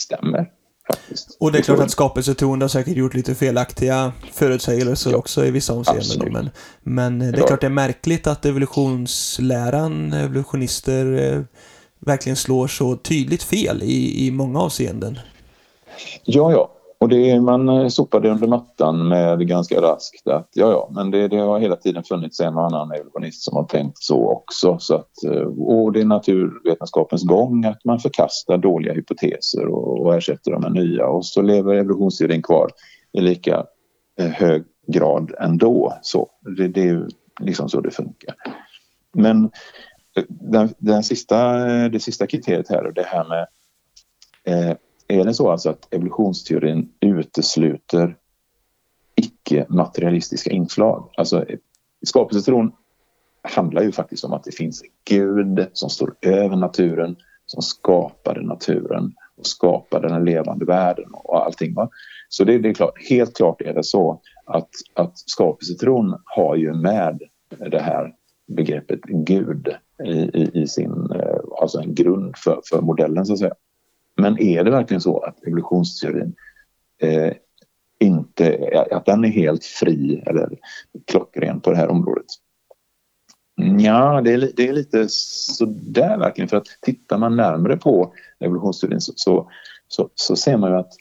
stämmer. 0.00 0.52
Faktiskt. 0.88 1.36
Och 1.40 1.52
det 1.52 1.58
är 1.58 1.62
klart 1.62 1.80
att 1.80 1.90
skapelsetroende 1.90 2.64
har 2.64 2.68
säkert 2.68 2.96
gjort 2.96 3.14
lite 3.14 3.34
felaktiga 3.34 4.12
förutsägelser 4.32 5.10
ja, 5.10 5.16
också 5.16 5.44
i 5.44 5.50
vissa 5.50 5.72
avseenden. 5.72 6.32
Men, 6.32 6.50
men 6.82 7.18
det 7.18 7.38
är 7.38 7.40
ja. 7.40 7.46
klart 7.46 7.60
det 7.60 7.66
är 7.66 7.70
märkligt 7.70 8.26
att 8.26 8.46
evolutionsläran, 8.46 10.12
evolutionister 10.12 11.12
eh, 11.12 11.42
verkligen 11.98 12.36
slår 12.36 12.66
så 12.66 12.96
tydligt 12.96 13.42
fel 13.42 13.82
i, 13.82 14.26
i 14.26 14.30
många 14.30 14.60
avseenden. 14.60 15.18
Ja, 16.24 16.52
ja. 16.52 16.72
Och 16.98 17.08
det, 17.08 17.40
man 17.40 17.68
eh, 17.68 17.88
sopade 17.88 18.30
under 18.30 18.46
mattan 18.46 19.08
med 19.08 19.48
ganska 19.48 19.80
raskt 19.80 20.28
att 20.28 20.48
ja, 20.54 20.70
ja, 20.70 20.90
men 20.92 21.10
det, 21.10 21.28
det, 21.28 21.36
har 21.36 21.58
hela 21.58 21.76
tiden 21.76 22.02
funnits 22.02 22.40
en 22.40 22.54
och 22.54 22.64
annan 22.64 22.92
evolutionist 22.92 23.42
som 23.42 23.56
har 23.56 23.64
tänkt 23.64 23.98
så 23.98 24.30
också. 24.30 24.78
Så 24.78 24.94
att, 24.94 25.24
eh, 25.24 25.48
och 25.58 25.92
det 25.92 26.00
är 26.00 26.04
naturvetenskapens 26.04 27.24
gång 27.24 27.64
att 27.64 27.84
man 27.84 27.98
förkastar 27.98 28.58
dåliga 28.58 28.92
hypoteser 28.92 29.66
och, 29.66 30.00
och 30.00 30.14
ersätter 30.14 30.50
dem 30.50 30.62
med 30.62 30.72
nya 30.72 31.06
och 31.06 31.26
så 31.26 31.42
lever 31.42 31.74
evolutionsteorin 31.74 32.42
kvar 32.42 32.70
i 33.12 33.20
lika 33.20 33.66
eh, 34.20 34.30
hög 34.30 34.64
grad 34.86 35.34
ändå. 35.40 35.92
Så 36.02 36.28
det, 36.56 36.68
det 36.68 36.88
är 36.88 37.06
liksom 37.40 37.68
så 37.68 37.80
det 37.80 37.90
funkar. 37.90 38.34
Men 39.12 39.50
den, 40.28 40.74
den 40.78 41.02
sista, 41.02 41.58
det 41.88 42.00
sista 42.00 42.26
kriteriet 42.26 42.68
här, 42.68 42.86
och 42.86 42.94
det 42.94 43.06
här 43.06 43.24
med 43.28 43.46
eh, 44.44 44.76
är 45.08 45.24
det 45.24 45.34
så 45.34 45.50
alltså 45.50 45.70
att 45.70 45.94
evolutionsteorin 45.94 46.92
utesluter 47.00 48.16
icke-materialistiska 49.14 50.50
inslag. 50.50 51.10
Alltså, 51.16 51.44
skapelsetron 52.06 52.72
handlar 53.42 53.82
ju 53.82 53.92
faktiskt 53.92 54.24
om 54.24 54.32
att 54.32 54.44
det 54.44 54.54
finns 54.54 54.82
en 54.82 54.88
gud 55.04 55.66
som 55.72 55.90
står 55.90 56.14
över 56.20 56.56
naturen, 56.56 57.16
som 57.46 57.62
skapade 57.62 58.42
naturen 58.42 59.14
och 59.36 59.46
skapade 59.46 60.08
den 60.08 60.24
levande 60.24 60.64
världen 60.64 61.10
och 61.12 61.44
allting. 61.44 61.74
Va? 61.74 61.90
Så 62.28 62.44
det, 62.44 62.58
det, 62.58 62.68
är 62.68 62.74
klart, 62.74 63.08
helt 63.08 63.36
klart 63.36 63.60
är 63.60 63.74
det 63.74 63.84
så 63.84 64.20
att, 64.44 64.70
att 64.94 65.18
skapelsetron 65.18 66.22
har 66.24 66.56
ju 66.56 66.74
med 66.74 67.22
det 67.70 67.80
här 67.80 68.14
begreppet 68.46 69.00
Gud 69.02 69.68
i, 70.04 70.10
i, 70.10 70.50
i 70.54 70.66
sin, 70.66 71.10
eh, 71.14 71.38
alltså 71.60 71.78
en 71.78 71.94
grund 71.94 72.36
för, 72.36 72.60
för 72.70 72.80
modellen 72.80 73.26
så 73.26 73.32
att 73.32 73.38
säga. 73.38 73.54
Men 74.16 74.38
är 74.38 74.64
det 74.64 74.70
verkligen 74.70 75.00
så 75.00 75.18
att 75.18 75.46
evolutionsteorin 75.46 76.34
eh, 77.02 77.32
inte, 77.98 78.70
att 78.90 79.06
den 79.06 79.24
är 79.24 79.28
helt 79.28 79.64
fri 79.64 80.22
eller 80.26 80.58
klockren 81.06 81.60
på 81.60 81.70
det 81.70 81.76
här 81.76 81.88
området? 81.88 82.26
Ja, 83.78 84.20
det 84.20 84.32
är, 84.32 84.50
det 84.56 84.68
är 84.68 84.72
lite 84.72 85.06
sådär 85.08 86.18
verkligen 86.18 86.48
för 86.48 86.56
att 86.56 86.66
tittar 86.80 87.18
man 87.18 87.36
närmare 87.36 87.76
på 87.76 88.14
evolutionsteorin 88.40 89.00
så, 89.00 89.12
så, 89.16 89.50
så, 89.88 90.08
så 90.14 90.36
ser 90.36 90.56
man 90.56 90.70
ju 90.70 90.76
att 90.76 90.92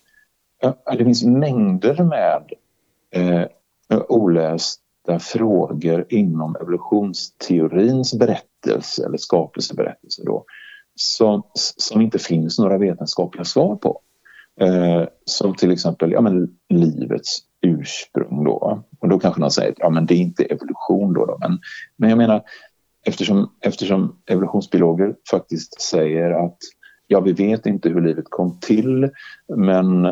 ja, 0.62 0.96
det 0.98 1.06
finns 1.06 1.24
mängder 1.24 2.04
med 2.04 2.52
eh, 3.12 3.48
olösta 4.10 5.20
frågor 5.20 6.06
inom 6.10 6.56
evolutionsteorins 6.56 8.14
berättelse 8.14 9.06
eller 9.06 9.18
skapelseberättelse 9.18 10.24
då 10.26 10.46
som, 10.96 11.44
som 11.54 12.02
inte 12.02 12.20
finns 12.20 12.60
några 12.60 12.78
vetenskapliga 12.78 13.44
svar 13.44 13.76
på. 13.76 14.02
Eh, 14.62 15.04
som 15.26 15.56
till 15.56 15.72
exempel 15.72 16.12
ja, 16.12 16.22
men 16.22 16.58
livets 16.70 17.40
ursprung. 17.62 18.44
Då. 18.44 18.84
Och 19.00 19.10
då 19.10 19.20
kanske 19.20 19.42
någon 19.42 19.52
säger 19.52 19.72
att 19.72 19.80
ja, 19.80 19.90
men 19.90 20.06
det 20.06 20.14
är 20.14 20.18
inte 20.18 20.44
evolution. 20.44 21.14
Då, 21.14 21.26
då. 21.26 21.38
Men, 21.40 21.60
men 21.98 22.10
jag 22.10 22.18
menar, 22.18 22.44
eftersom, 23.06 23.52
eftersom 23.62 24.20
evolutionsbiologer 24.26 25.16
faktiskt 25.32 25.82
säger 25.82 26.46
att 26.46 26.58
ja, 27.08 27.20
vi 27.20 27.32
vet 27.32 27.66
inte 27.66 27.90
hur 27.90 28.02
livet 28.02 28.26
kom 28.30 28.60
till 28.60 29.10
men 29.56 30.08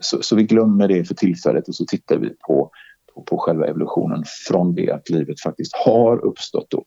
så, 0.00 0.22
så 0.22 0.36
vi 0.36 0.42
glömmer 0.42 0.88
det 0.88 1.04
för 1.04 1.14
tillfället 1.14 1.68
och 1.68 1.74
så 1.74 1.84
tittar 1.84 2.16
vi 2.16 2.28
på, 2.28 2.70
på, 3.14 3.22
på 3.22 3.38
själva 3.38 3.66
evolutionen 3.66 4.24
från 4.48 4.74
det 4.74 4.90
att 4.90 5.10
livet 5.10 5.40
faktiskt 5.40 5.72
har 5.76 6.24
uppstått. 6.24 6.66
Då. 6.70 6.84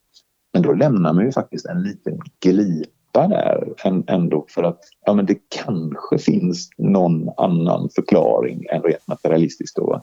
Men 0.60 0.68
då 0.68 0.74
lämnar 0.74 1.14
man 1.14 1.26
ju 1.26 1.32
faktiskt 1.32 1.66
en 1.66 1.84
liten 1.84 2.20
glipa 2.40 3.28
där 3.28 3.74
ändå 4.08 4.46
för 4.50 4.64
att 4.64 4.80
ja, 5.06 5.14
men 5.14 5.26
det 5.26 5.38
kanske 5.50 6.18
finns 6.18 6.70
någon 6.78 7.30
annan 7.38 7.90
förklaring 7.96 8.66
än 8.72 8.84
rent 8.84 9.08
materialistiskt. 9.08 9.76
Då. 9.76 10.02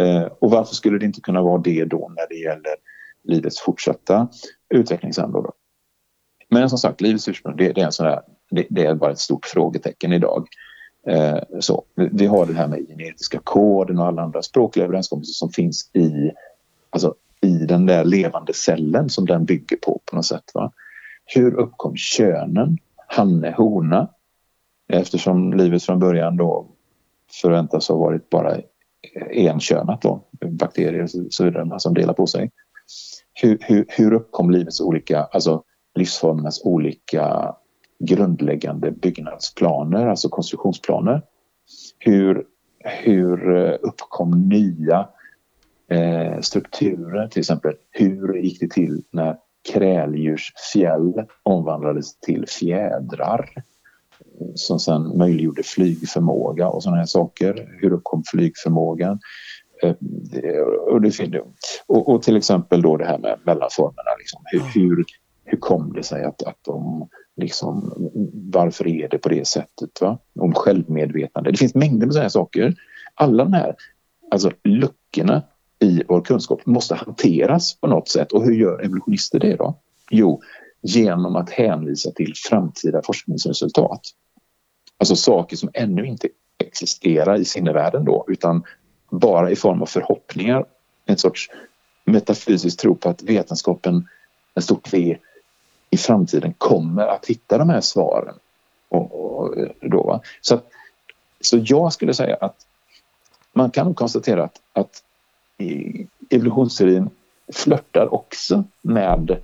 Eh, 0.00 0.22
och 0.22 0.50
varför 0.50 0.74
skulle 0.74 0.98
det 0.98 1.06
inte 1.06 1.20
kunna 1.20 1.42
vara 1.42 1.58
det 1.58 1.84
då 1.84 2.12
när 2.16 2.28
det 2.28 2.34
gäller 2.34 2.74
livets 3.24 3.60
fortsatta 3.60 4.28
utvecklingsändå? 4.74 5.52
Men 6.50 6.68
som 6.68 6.78
sagt, 6.78 7.00
livets 7.00 7.28
ursprung 7.28 7.56
det, 7.56 7.72
det 7.72 7.80
är, 7.80 7.86
en 7.86 7.92
sån 7.92 8.06
där, 8.06 8.20
det, 8.50 8.66
det, 8.70 8.86
är 8.86 8.94
bara 8.94 9.12
ett 9.12 9.18
stort 9.18 9.46
frågetecken 9.46 10.12
idag. 10.12 10.46
Eh, 11.06 11.38
så, 11.60 11.84
vi 11.94 12.26
har 12.26 12.46
det 12.46 12.54
här 12.54 12.68
med 12.68 12.88
genetiska 12.88 13.40
koden 13.44 13.98
och 13.98 14.06
alla 14.06 14.22
andra 14.22 14.42
språkliga 14.42 14.84
överenskommelser 14.86 15.32
som 15.32 15.50
finns 15.50 15.90
i 15.94 16.30
alltså, 16.90 17.14
i 17.42 17.66
den 17.66 17.86
där 17.86 18.04
levande 18.04 18.52
cellen 18.52 19.08
som 19.08 19.26
den 19.26 19.44
bygger 19.44 19.76
på 19.76 20.00
på 20.04 20.16
något 20.16 20.26
sätt. 20.26 20.50
Va? 20.54 20.72
Hur 21.24 21.54
uppkom 21.54 21.96
könen? 21.96 22.78
Hanne, 23.06 23.54
hona? 23.56 24.08
Eftersom 24.88 25.52
livet 25.52 25.82
från 25.82 25.98
början 25.98 26.36
då 26.36 26.66
förväntas 27.42 27.88
ha 27.88 27.96
varit 27.96 28.30
bara 28.30 28.56
enkönat 29.30 30.02
då, 30.02 30.24
bakterier 30.46 31.02
och 31.02 31.10
så 31.30 31.44
vidare 31.44 31.80
som 31.80 31.94
delar 31.94 32.14
på 32.14 32.26
sig. 32.26 32.50
Hur, 33.34 33.58
hur, 33.60 33.86
hur 33.88 34.12
uppkom 34.12 34.50
livets 34.50 34.80
olika, 34.80 35.24
alltså 35.24 35.62
livsformernas 35.94 36.62
olika 36.64 37.54
grundläggande 37.98 38.90
byggnadsplaner, 38.90 40.06
alltså 40.06 40.28
konstruktionsplaner? 40.28 41.22
Hur, 41.98 42.44
hur 42.78 43.56
eh, 43.56 43.74
uppkom 43.82 44.48
nya 44.48 45.08
eh, 45.88 46.40
strukturer, 46.40 47.28
till 47.28 47.40
exempel 47.40 47.74
hur 47.90 48.34
gick 48.34 48.60
det 48.60 48.70
till 48.70 49.02
när 49.10 49.36
kräldjursfjäll 49.72 51.26
omvandlades 51.42 52.20
till 52.20 52.46
fjädrar 52.48 53.50
som 54.54 54.78
sen 54.78 55.18
möjliggjorde 55.18 55.62
flygförmåga 55.62 56.68
och 56.68 56.82
sådana 56.82 56.98
här 56.98 57.06
saker. 57.06 57.68
Hur 57.80 57.92
uppkom 57.92 58.22
flygförmågan? 58.26 59.20
Eh, 59.82 59.94
och, 60.92 61.00
det, 61.00 61.40
och, 61.86 62.08
och, 62.08 62.22
till 62.22 62.36
exempel 62.36 62.82
då 62.82 62.96
det 62.96 63.04
här 63.04 63.18
med 63.18 63.38
mellanformerna. 63.44 64.10
Liksom. 64.18 64.42
Hur, 64.44 64.80
hur, 64.80 65.04
hur 65.44 65.58
kom 65.58 65.92
det 65.92 66.02
sig 66.02 66.24
att, 66.24 66.42
att 66.42 66.58
de 66.62 67.08
liksom, 67.36 67.92
varför 68.52 68.88
är 68.88 69.08
det 69.08 69.18
på 69.18 69.28
det 69.28 69.48
sättet? 69.48 70.00
Va? 70.00 70.18
Om 70.40 70.54
självmedvetande. 70.54 71.50
Det 71.50 71.56
finns 71.56 71.74
mängder 71.74 72.06
med 72.06 72.12
sådana 72.12 72.24
här 72.24 72.28
saker. 72.28 72.74
Alla 73.14 73.44
de 73.44 73.52
här 73.52 73.74
alltså, 74.30 74.50
luckorna 74.64 75.42
i 75.82 76.02
vår 76.08 76.20
kunskap 76.20 76.66
måste 76.66 76.94
hanteras 76.94 77.74
på 77.74 77.86
något 77.86 78.08
sätt. 78.08 78.32
Och 78.32 78.44
hur 78.44 78.54
gör 78.54 78.84
evolutionister 78.84 79.38
det 79.38 79.56
då? 79.56 79.78
Jo, 80.10 80.42
genom 80.80 81.36
att 81.36 81.50
hänvisa 81.50 82.10
till 82.10 82.32
framtida 82.36 83.02
forskningsresultat. 83.02 84.00
Alltså 84.98 85.16
saker 85.16 85.56
som 85.56 85.70
ännu 85.74 86.06
inte 86.06 86.28
existerar 86.58 87.36
i 87.36 87.44
sinnevärlden 87.44 88.04
då 88.04 88.24
utan 88.28 88.62
bara 89.10 89.50
i 89.50 89.56
form 89.56 89.82
av 89.82 89.86
förhoppningar. 89.86 90.64
En 91.06 91.18
sorts 91.18 91.50
metafysisk 92.04 92.80
tro 92.80 92.94
på 92.94 93.08
att 93.08 93.22
vetenskapen, 93.22 94.08
en 94.54 94.62
stort 94.62 94.92
V, 94.92 95.18
i 95.90 95.96
framtiden 95.96 96.54
kommer 96.58 97.06
att 97.06 97.26
hitta 97.26 97.58
de 97.58 97.68
här 97.68 97.80
svaren. 97.80 98.34
Och, 98.88 99.36
och 99.36 99.54
då, 99.80 100.22
så, 100.40 100.60
så 101.40 101.58
jag 101.64 101.92
skulle 101.92 102.14
säga 102.14 102.36
att 102.40 102.56
man 103.52 103.70
kan 103.70 103.94
konstatera 103.94 104.44
att, 104.44 104.60
att 104.72 105.02
evolutionsteorin 106.30 107.10
flörtar 107.52 108.14
också 108.14 108.64
med 108.82 109.36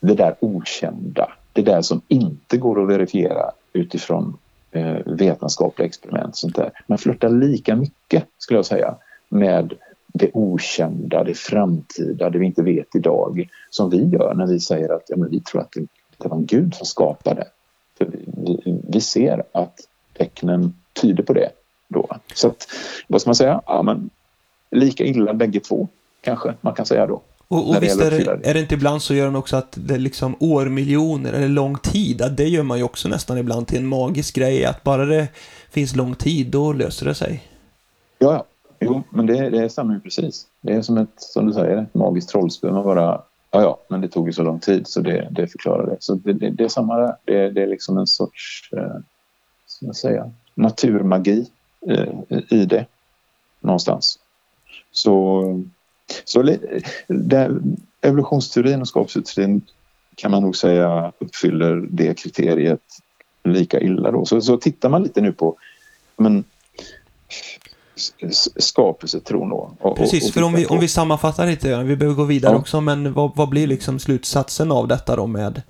det 0.00 0.14
där 0.14 0.34
okända. 0.40 1.32
Det 1.52 1.62
där 1.62 1.82
som 1.82 2.00
inte 2.08 2.56
går 2.56 2.82
att 2.82 2.88
verifiera 2.88 3.50
utifrån 3.72 4.36
eh, 4.70 4.96
vetenskapliga 5.06 5.86
experiment. 5.86 6.36
Sånt 6.36 6.56
där. 6.56 6.70
Man 6.86 6.98
flörtar 6.98 7.28
lika 7.28 7.76
mycket, 7.76 8.24
skulle 8.38 8.58
jag 8.58 8.66
säga, 8.66 8.94
med 9.28 9.74
det 10.12 10.30
okända, 10.34 11.24
det 11.24 11.34
framtida, 11.34 12.30
det 12.30 12.38
vi 12.38 12.46
inte 12.46 12.62
vet 12.62 12.94
idag 12.94 13.48
som 13.70 13.90
vi 13.90 14.04
gör 14.08 14.34
när 14.34 14.46
vi 14.46 14.60
säger 14.60 14.88
att 14.88 15.02
ja, 15.08 15.16
men 15.16 15.30
vi 15.30 15.40
tror 15.40 15.60
att 15.60 15.72
det, 15.72 15.86
det 16.18 16.28
var 16.28 16.36
en 16.36 16.46
gud 16.46 16.74
som 16.74 16.86
skapade. 16.86 17.44
För 17.98 18.04
vi, 18.04 18.18
vi, 18.26 18.80
vi 18.88 19.00
ser 19.00 19.42
att 19.52 19.74
tecknen 20.12 20.74
tyder 20.92 21.22
på 21.22 21.32
det. 21.32 21.50
Då. 21.88 22.08
Så 22.34 22.48
att, 22.48 22.68
vad 23.08 23.20
ska 23.20 23.28
man 23.28 23.34
säga? 23.34 23.60
Ja, 23.66 23.82
men 23.82 24.10
lika 24.74 25.04
illa 25.04 25.34
bägge 25.34 25.60
två, 25.60 25.88
kanske 26.20 26.54
man 26.60 26.74
kan 26.74 26.86
säga 26.86 27.06
då. 27.06 27.22
Och, 27.48 27.68
och 27.68 27.82
visst 27.82 28.00
är 28.00 28.10
det, 28.10 28.48
är 28.50 28.54
det 28.54 28.60
inte 28.60 28.74
ibland 28.74 29.02
så 29.02 29.14
gör 29.14 29.24
den 29.24 29.36
också 29.36 29.56
att 29.56 29.78
det 29.80 29.94
är 29.94 29.98
liksom 29.98 30.36
årmiljoner 30.40 31.32
eller 31.32 31.48
lång 31.48 31.78
tid, 31.78 32.22
att 32.22 32.36
det 32.36 32.48
gör 32.48 32.62
man 32.62 32.78
ju 32.78 32.84
också 32.84 33.08
nästan 33.08 33.38
ibland 33.38 33.66
till 33.66 33.78
en 33.78 33.86
magisk 33.86 34.34
grej, 34.34 34.64
att 34.64 34.82
bara 34.82 35.04
det 35.04 35.28
finns 35.70 35.96
lång 35.96 36.14
tid, 36.14 36.46
då 36.46 36.72
löser 36.72 37.06
det 37.06 37.14
sig. 37.14 37.42
Ja, 38.18 38.32
ja. 38.32 38.44
Jo, 38.80 39.02
men 39.10 39.26
det, 39.26 39.50
det 39.50 39.68
stämmer 39.68 39.94
ju 39.94 40.00
precis. 40.00 40.46
Det 40.60 40.72
är 40.72 40.82
som 40.82 40.98
ett, 40.98 41.08
som 41.16 41.46
du 41.46 41.52
säger, 41.52 41.76
ett 41.76 41.94
magiskt 41.94 42.28
trollspö. 42.28 42.72
Man 42.72 42.84
bara, 42.84 43.22
ja, 43.50 43.62
ja, 43.62 43.78
men 43.88 44.00
det 44.00 44.08
tog 44.08 44.26
ju 44.26 44.32
så 44.32 44.42
lång 44.42 44.58
tid 44.58 44.86
så 44.86 45.00
det, 45.00 45.28
det 45.30 45.46
förklarar 45.46 45.86
det. 45.86 45.96
Så 46.00 46.14
det, 46.14 46.32
det, 46.32 46.50
det 46.50 46.64
är 46.64 46.68
samma 46.68 46.96
där. 46.96 47.16
Det, 47.24 47.50
det 47.50 47.62
är 47.62 47.66
liksom 47.66 47.98
en 47.98 48.06
sorts, 48.06 48.70
eh, 48.72 48.96
ska 49.66 49.86
man 49.86 49.94
säga, 49.94 50.30
naturmagi 50.54 51.46
eh, 51.88 52.08
i 52.50 52.64
det 52.64 52.86
någonstans. 53.60 54.18
Så, 54.94 55.44
så 56.24 56.42
där, 57.08 57.60
evolutionsteorin 58.02 58.80
och 58.80 58.88
skapelseteorin 58.88 59.62
kan 60.14 60.30
man 60.30 60.42
nog 60.42 60.56
säga 60.56 61.12
uppfyller 61.18 61.86
det 61.90 62.14
kriteriet 62.14 62.80
lika 63.44 63.80
illa. 63.80 64.10
Då. 64.10 64.24
Så, 64.24 64.40
så 64.40 64.56
tittar 64.56 64.88
man 64.88 65.02
lite 65.02 65.20
nu 65.20 65.32
på 65.32 65.56
men, 66.16 66.44
skapelsetron 68.56 69.48
då. 69.48 69.70
Och, 69.80 69.96
Precis, 69.96 70.28
och, 70.28 70.34
för 70.34 70.42
om 70.42 70.54
vi, 70.54 70.66
om 70.66 70.80
vi 70.80 70.88
sammanfattar 70.88 71.46
lite, 71.46 71.82
vi 71.82 71.96
behöver 71.96 72.16
gå 72.16 72.24
vidare 72.24 72.52
ja. 72.52 72.58
också, 72.58 72.80
men 72.80 73.12
vad, 73.12 73.36
vad 73.36 73.48
blir 73.48 73.66
liksom 73.66 73.98
slutsatsen 73.98 74.72
av 74.72 74.88
detta 74.88 75.16
då 75.16 75.26
med? 75.26 75.62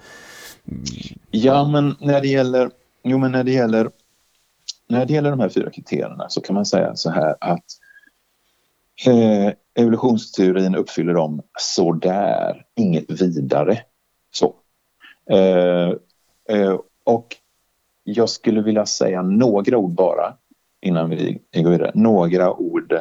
Ja, 1.30 1.68
men 1.68 1.96
när 2.00 2.20
det 2.20 2.28
gäller, 2.28 2.70
jo 3.02 3.18
men 3.18 3.32
när 3.32 3.44
det 3.44 3.52
gäller, 3.52 3.90
när 4.88 5.06
det 5.06 5.12
gäller 5.12 5.30
de 5.30 5.40
här 5.40 5.48
fyra 5.48 5.70
kriterierna 5.70 6.28
så 6.28 6.40
kan 6.40 6.54
man 6.54 6.66
säga 6.66 6.96
så 6.96 7.10
här 7.10 7.34
att 7.40 7.64
Eh, 9.06 9.52
evolutionsteorin 9.74 10.74
uppfyller 10.74 11.14
dem 11.14 11.42
sådär, 11.58 12.64
inget 12.76 13.22
vidare. 13.22 13.78
Så. 14.32 14.54
Eh, 15.30 15.92
eh, 16.48 16.78
och 17.04 17.36
jag 18.04 18.28
skulle 18.28 18.62
vilja 18.62 18.86
säga 18.86 19.22
några 19.22 19.76
ord 19.76 19.90
bara 19.90 20.34
innan 20.80 21.10
vi 21.10 21.40
går 21.54 21.70
vidare. 21.70 21.92
Några 21.94 22.52
ord 22.52 22.94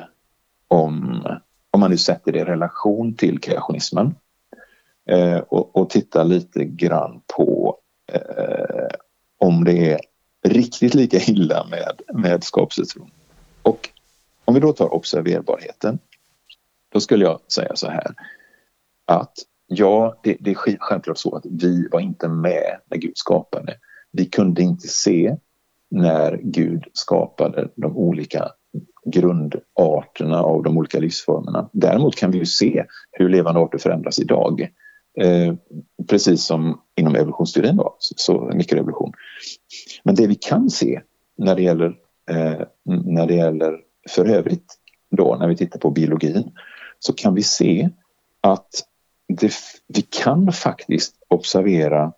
om, 0.68 1.24
om 1.72 1.80
man 1.80 1.92
nu 1.92 1.98
sätter 1.98 2.32
det 2.32 2.40
i 2.40 2.46
relation 2.46 3.16
till 3.16 3.40
kreationismen 3.40 4.16
eh, 5.10 5.38
och, 5.38 5.76
och 5.76 5.90
titta 5.90 6.24
lite 6.24 6.66
grann 6.66 7.22
på 7.38 7.78
eh, 8.12 8.96
om 9.38 9.64
det 9.64 9.92
är 9.92 10.00
riktigt 10.48 10.94
lika 10.94 11.18
illa 11.18 11.66
med, 11.70 12.22
med 12.22 12.44
skapelsetron. 12.44 13.12
Om 14.46 14.54
vi 14.54 14.60
då 14.60 14.74
tar 14.74 14.94
observerbarheten, 14.94 16.00
då 16.94 17.00
skulle 17.00 17.26
jag 17.26 17.40
säga 17.52 17.76
så 17.76 17.88
här 17.88 18.16
att 19.06 19.34
ja, 19.68 20.20
det, 20.24 20.38
det 20.40 20.52
är 20.52 20.56
självklart 20.56 21.18
så 21.18 21.36
att 21.36 21.46
vi 21.46 21.88
var 21.92 22.00
inte 22.00 22.28
med 22.28 22.80
när 22.90 22.98
Gud 22.98 23.18
skapade. 23.18 23.78
Vi 24.12 24.26
kunde 24.26 24.62
inte 24.62 24.88
se 24.88 25.36
när 25.90 26.40
Gud 26.44 26.84
skapade 26.94 27.70
de 27.76 27.98
olika 27.98 28.52
grundarterna 29.06 30.42
av 30.42 30.64
de 30.64 30.78
olika 30.78 31.00
livsformerna. 31.00 31.70
Däremot 31.74 32.16
kan 32.16 32.32
vi 32.32 32.38
ju 32.38 32.46
se 32.46 32.86
hur 33.12 33.30
levande 33.30 33.60
arter 33.60 33.78
förändras 33.78 34.20
idag. 34.20 34.62
Eh, 35.20 35.54
precis 36.10 36.46
som 36.46 36.82
inom 36.96 37.16
evolutionsteorin 37.16 37.76
då, 37.76 37.96
så, 38.00 38.14
så 38.18 38.52
mikroevolution. 38.54 39.12
Men 40.04 40.16
det 40.16 40.28
vi 40.28 40.36
kan 40.36 40.70
se 40.70 41.02
när 41.38 41.56
det 41.56 41.62
gäller, 41.62 41.96
eh, 42.30 42.62
när 42.86 43.28
det 43.28 43.36
gäller 43.36 43.80
för 44.10 44.26
övrigt 44.26 44.80
då 45.10 45.36
när 45.40 45.48
vi 45.48 45.58
tittar 45.58 45.80
på 45.80 45.92
biologin 45.92 46.52
så 47.00 47.14
kan 47.14 47.36
vi 47.36 47.44
se 47.44 47.90
att 48.42 48.70
det, 49.28 49.54
vi 49.88 50.02
kan 50.02 50.52
faktiskt 50.52 51.16
observera 51.28 52.14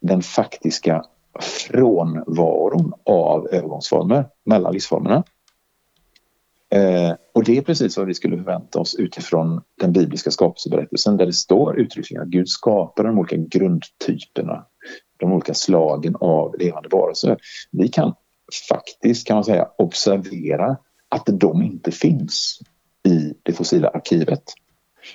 den 0.00 0.22
faktiska 0.22 1.04
frånvaron 1.40 2.92
av 3.04 3.48
övergångsformer 3.48 4.28
mellan 4.44 4.72
livsformerna. 4.72 5.24
Eh, 6.74 7.14
och 7.34 7.44
det 7.44 7.58
är 7.58 7.62
precis 7.62 7.96
vad 7.96 8.06
vi 8.06 8.14
skulle 8.14 8.36
förvänta 8.36 8.78
oss 8.78 8.94
utifrån 8.94 9.62
den 9.80 9.92
bibliska 9.92 10.30
skapelseberättelsen 10.30 11.16
där 11.16 11.26
det 11.26 11.32
står 11.32 11.80
uttryckligen 11.80 12.22
att 12.22 12.28
Gud 12.28 12.48
skapar 12.48 13.04
de 13.04 13.18
olika 13.18 13.36
grundtyperna, 13.36 14.66
de 15.16 15.32
olika 15.32 15.54
slagen 15.54 16.16
av 16.20 16.58
levande 16.58 16.88
varelser. 16.92 17.36
Vi 17.70 17.88
kan 17.88 18.14
faktiskt, 18.68 19.26
kan 19.26 19.34
man 19.36 19.44
säga, 19.44 19.68
observera 19.78 20.76
att 21.08 21.26
de 21.26 21.62
inte 21.62 21.92
finns 21.92 22.60
i 23.08 23.34
det 23.42 23.52
fossila 23.52 23.88
arkivet. 23.88 24.42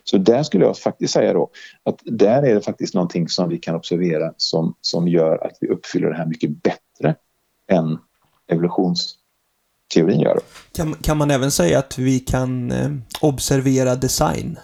Så 0.03 0.17
där 0.17 0.43
skulle 0.43 0.65
jag 0.65 0.77
faktiskt 0.77 1.13
säga 1.13 1.33
då 1.33 1.49
att 1.83 1.99
där 2.05 2.43
är 2.43 2.55
det 2.55 2.61
faktiskt 2.61 2.93
någonting 2.93 3.29
som 3.29 3.49
vi 3.49 3.57
kan 3.57 3.75
observera 3.75 4.33
som, 4.37 4.75
som 4.81 5.07
gör 5.07 5.45
att 5.45 5.57
vi 5.61 5.67
uppfyller 5.67 6.09
det 6.09 6.15
här 6.15 6.25
mycket 6.25 6.63
bättre 6.63 7.15
än 7.67 7.97
evolutionsteorin 8.47 10.19
gör. 10.19 10.39
Kan, 10.71 10.93
kan 10.93 11.17
man 11.17 11.31
även 11.31 11.51
säga 11.51 11.79
att 11.79 11.97
vi 11.97 12.19
kan 12.19 12.71
eh, 12.71 12.91
observera 13.21 13.95
design? 13.95 14.59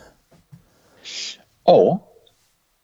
Ja, 1.64 2.00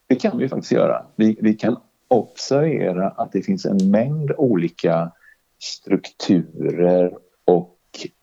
det 0.07 0.15
kan 0.15 0.37
vi 0.37 0.49
faktiskt 0.49 0.71
göra. 0.71 1.05
Vi, 1.15 1.37
vi 1.41 1.53
kan 1.53 1.77
observera 2.07 3.09
att 3.09 3.31
det 3.31 3.41
finns 3.41 3.65
en 3.65 3.91
mängd 3.91 4.31
olika 4.37 5.11
strukturer 5.59 7.17
och 7.45 7.77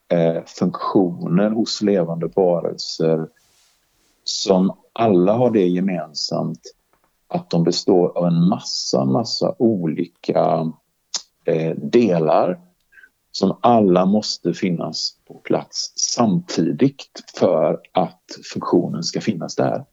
eh, 0.09 0.44
funktioner 0.46 1.51
hos 1.51 1.83
levande 1.83 2.27
varelser 2.35 3.29
som 4.25 4.77
alla 4.92 5.33
har 5.33 5.51
det 5.51 5.66
gemensamt 5.66 6.61
att 7.29 7.51
de 7.51 7.64
består 7.64 8.18
av 8.18 8.27
en 8.27 8.49
massa, 8.49 9.05
massa 9.05 9.55
olika 9.59 10.72
eh, 11.44 11.77
delar 11.77 12.61
som 13.33 13.59
alla 13.61 14.07
måste 14.07 14.55
finnas 14.55 15.14
på 15.29 15.35
plats 15.35 15.92
samtidigt 15.96 17.25
för 17.38 17.81
att 17.92 18.22
funktionen 18.53 19.03
ska 19.03 19.20
finnas 19.20 19.57
där. 19.57 19.85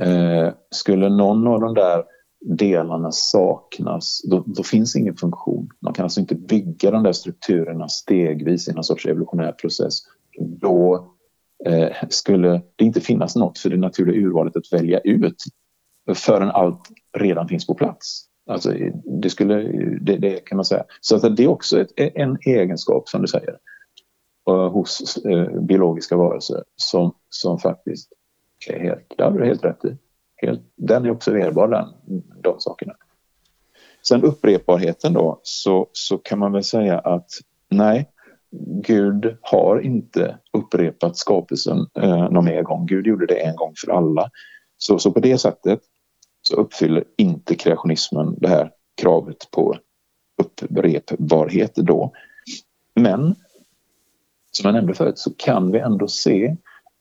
Eh, 0.00 0.52
skulle 0.70 1.08
någon 1.08 1.46
av 1.46 1.60
de 1.60 1.74
där 1.74 2.04
delarna 2.40 3.12
saknas, 3.12 4.22
då, 4.30 4.44
då, 4.46 4.62
finns 4.62 4.96
ingen 4.96 5.16
funktion. 5.16 5.68
Man 5.80 5.92
kan 5.92 6.02
alltså 6.02 6.20
inte 6.20 6.34
bygga 6.34 6.90
de 6.90 7.02
där 7.02 7.12
strukturerna 7.12 7.88
stegvis 7.88 8.68
i 8.68 8.72
någon 8.72 8.84
sorts 8.84 9.06
evolutionär 9.06 9.52
process. 9.52 9.98
Då 10.38 11.08
eh, 11.66 11.88
skulle 12.08 12.62
det 12.76 12.84
inte 12.84 13.00
finnas 13.00 13.36
något 13.36 13.58
för 13.58 13.70
det 13.70 13.76
naturliga 13.76 14.26
urvalet 14.26 14.56
att 14.56 14.72
välja 14.72 15.00
ut 15.00 15.36
förrän 16.14 16.50
allt 16.50 16.88
redan 17.18 17.48
finns 17.48 17.66
på 17.66 17.74
plats. 17.74 18.26
Alltså, 18.50 18.72
det, 19.22 19.30
skulle, 19.30 19.54
det, 20.00 20.16
det 20.16 20.44
kan 20.44 20.56
man 20.56 20.64
säga. 20.64 20.84
Så 21.00 21.16
att 21.16 21.36
det 21.36 21.44
är 21.44 21.48
också 21.48 21.80
ett, 21.80 21.90
en 21.96 22.38
egenskap, 22.46 23.08
som 23.08 23.22
du 23.22 23.28
säger, 23.28 23.58
eh, 24.50 24.70
hos 24.70 25.16
eh, 25.16 25.60
biologiska 25.60 26.16
varelser 26.16 26.64
som, 26.76 27.14
som 27.28 27.58
faktiskt 27.58 28.12
är 28.68 28.80
helt, 28.80 29.14
det 29.16 29.24
har 29.24 29.30
du 29.30 29.44
helt 29.44 29.64
rätt 29.64 29.84
i. 29.84 29.96
Den 30.80 31.04
är 31.04 31.10
observerbar, 31.10 31.68
den, 31.68 31.88
de 32.42 32.60
sakerna. 32.60 32.94
Sen 34.02 34.22
upprepbarheten 34.22 35.12
då, 35.12 35.40
så, 35.42 35.88
så 35.92 36.18
kan 36.18 36.38
man 36.38 36.52
väl 36.52 36.64
säga 36.64 36.98
att 36.98 37.30
nej, 37.68 38.10
Gud 38.86 39.36
har 39.40 39.80
inte 39.80 40.38
upprepat 40.52 41.16
skapelsen 41.16 41.86
eh, 41.94 42.30
någon 42.30 42.44
mer 42.44 42.62
gång. 42.62 42.86
Gud 42.86 43.06
gjorde 43.06 43.26
det 43.26 43.34
en 43.34 43.56
gång 43.56 43.74
för 43.84 43.92
alla. 43.92 44.30
Så, 44.76 44.98
så 44.98 45.12
på 45.12 45.20
det 45.20 45.38
sättet 45.38 45.80
så 46.42 46.56
uppfyller 46.56 47.04
inte 47.16 47.54
kreationismen 47.54 48.34
det 48.38 48.48
här 48.48 48.70
kravet 49.02 49.50
på 49.50 49.76
upprepbarhet 50.42 51.74
då. 51.74 52.12
Men 52.94 53.34
som 54.50 54.64
jag 54.64 54.72
nämnde 54.74 54.94
förut 54.94 55.18
så 55.18 55.30
kan 55.36 55.72
vi 55.72 55.78
ändå 55.78 56.08
se 56.08 56.56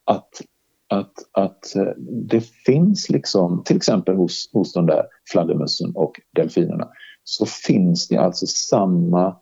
att, 0.05 0.41
att, 0.89 1.13
att 1.31 1.75
eh, 1.75 1.93
det 2.29 2.41
finns 2.41 3.09
liksom, 3.09 3.63
till 3.65 3.77
exempel 3.77 4.15
hos, 4.15 4.49
hos 4.53 4.73
de 4.73 4.85
där 4.85 5.05
fladdermössen 5.31 5.91
och 5.95 6.21
delfinerna, 6.35 6.89
så 7.23 7.45
finns 7.45 8.07
det 8.07 8.17
alltså 8.17 8.47
samma 8.47 9.35